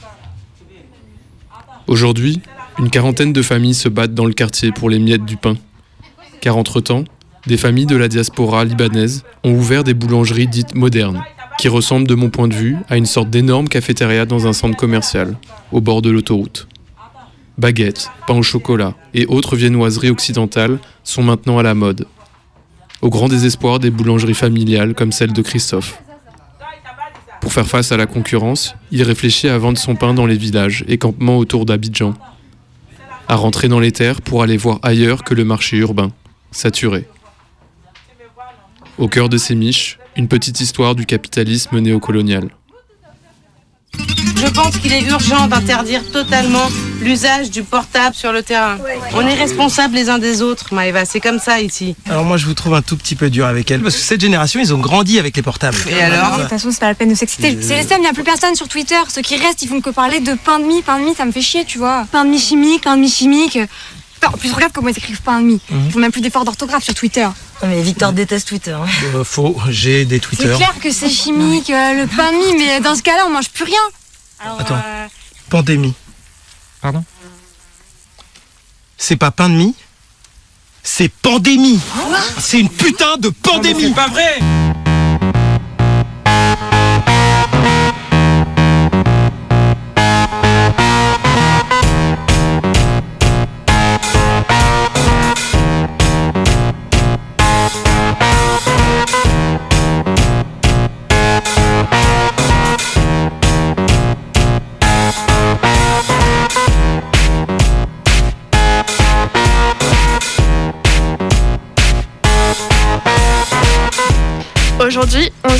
[1.89, 2.41] Aujourd'hui,
[2.79, 5.57] une quarantaine de familles se battent dans le quartier pour les miettes du pain,
[6.41, 7.03] car entre-temps,
[7.49, 11.23] des familles de la diaspora libanaise ont ouvert des boulangeries dites modernes,
[11.59, 14.77] qui ressemblent de mon point de vue à une sorte d'énorme cafétéria dans un centre
[14.77, 15.37] commercial,
[15.73, 16.69] au bord de l'autoroute.
[17.59, 22.07] Baguettes, pain au chocolat et autres viennoiseries occidentales sont maintenant à la mode.
[23.03, 26.03] au grand désespoir des boulangeries familiales comme celle de Christophe.
[27.41, 30.85] Pour faire face à la concurrence, il réfléchit à vendre son pain dans les villages
[30.89, 32.15] et campements autour d'Abidjan,
[33.29, 36.11] à rentrer dans les terres pour aller voir ailleurs que le marché urbain,
[36.51, 37.07] saturé.
[38.99, 42.49] Au cœur de ces miches, une petite histoire du capitalisme néocolonial.
[44.37, 46.69] Je pense qu'il est urgent d'interdire totalement
[47.01, 48.79] l'usage du portable sur le terrain.
[49.15, 51.97] On est responsables les uns des autres, Maëva, c'est comme ça ici.
[52.09, 54.21] Alors moi je vous trouve un tout petit peu dur avec elle parce que cette
[54.21, 55.77] génération ils ont grandi avec les portables.
[55.89, 57.57] Et alors De toute façon, c'est pas la peine de s'exciter.
[57.63, 59.01] C'est les seuls, il n'y a plus personne sur Twitter.
[59.09, 60.83] Ceux qui restent, ils font que parler de pain de mie.
[60.83, 62.07] Pain de mie, ça me fait chier, tu vois.
[62.13, 63.59] Pain de mie chimique, pain de mie chimique.
[64.33, 65.61] En plus, regarde comment ils écrivent pain de mie.
[65.71, 67.27] Ils font même plus d'efforts d'orthographe sur Twitter.
[67.65, 68.73] Mais Victor déteste Twitter.
[68.73, 68.87] hein.
[69.15, 70.55] Euh, faux, j'ai des C'est Twitter.
[70.57, 73.49] clair que c'est chimique, euh, le pain de mie, mais dans ce cas-là, on mange
[73.51, 73.81] plus rien.
[74.41, 74.75] Alors, Attends.
[74.75, 75.07] euh,
[75.49, 75.95] Pandémie.
[76.83, 77.05] Pardon
[78.99, 79.75] C'est pas pain de mie
[80.83, 81.81] C'est pandémie
[82.39, 84.39] C'est une putain de pandémie C'est pas vrai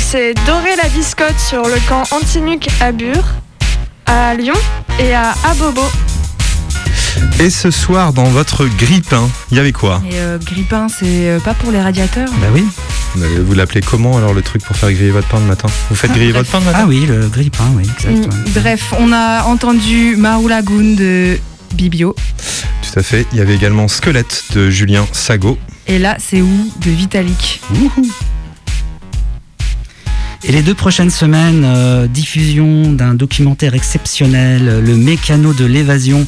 [0.07, 3.25] S'est doré la biscotte sur le camp anti-nuc à Bure,
[4.05, 4.53] à Lyon
[4.99, 5.81] et à Abobo.
[7.41, 11.39] Et ce soir, dans votre grille-pain, il y avait quoi Et euh, grille-pain, c'est euh,
[11.41, 12.63] pas pour les radiateurs Bah oui.
[13.15, 16.13] Vous l'appelez comment alors le truc pour faire griller votre pain le matin Vous faites
[16.13, 18.33] griller votre pain le matin Ah oui, le grille-pain, oui, exact.
[18.33, 18.61] Mm.
[18.61, 21.37] Bref, on a entendu Marou Lagoon de
[21.73, 22.15] Bibio.
[22.81, 23.25] Tout à fait.
[23.33, 25.57] Il y avait également Squelette de Julien Sago.
[25.85, 27.59] Et là, c'est où de Vitalik.
[30.43, 36.27] Et les deux prochaines semaines, euh, diffusion d'un documentaire exceptionnel, euh, Le mécano de l'évasion.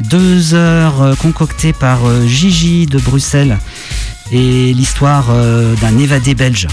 [0.00, 3.58] Deux heures euh, concoctées par Gigi de Bruxelles.
[4.32, 5.26] Et l'histoire
[5.82, 6.66] d'un évadé belge.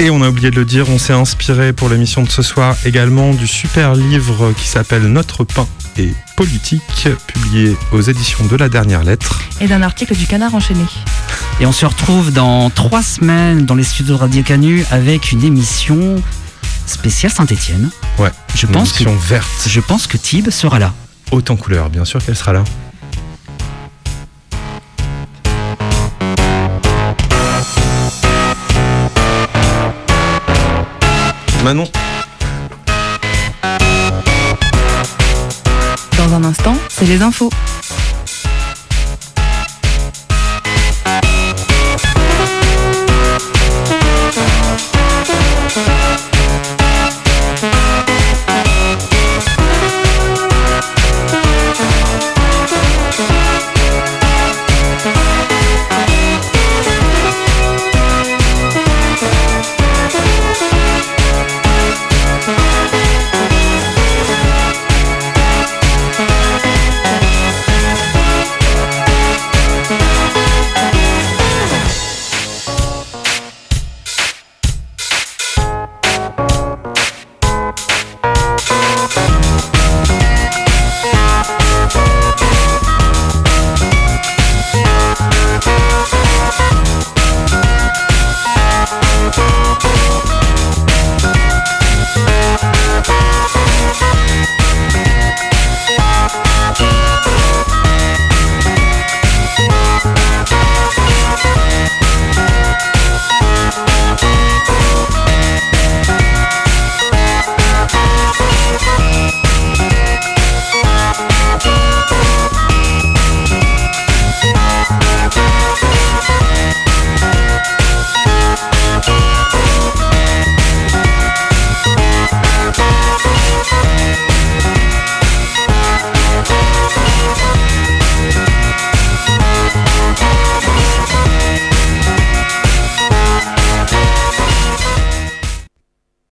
[0.00, 2.76] Et on a oublié de le dire, on s'est inspiré pour l'émission de ce soir
[2.84, 6.12] également du super livre qui s'appelle Notre pain et
[6.42, 9.40] politique, publié aux éditions de la dernière lettre.
[9.60, 10.82] Et d'un article du Canard enchaîné.
[11.60, 15.44] Et on se retrouve dans trois semaines dans les studios de Radio Canu avec une
[15.44, 16.20] émission
[16.84, 17.90] spéciale Saint-Etienne.
[18.18, 18.32] Ouais.
[18.56, 19.68] Je une pense que émission verte.
[19.68, 20.92] je pense que Tib sera là.
[21.30, 22.64] En couleur, bien sûr qu'elle sera là.
[31.62, 31.84] Manon,
[37.04, 37.50] c'est les infos.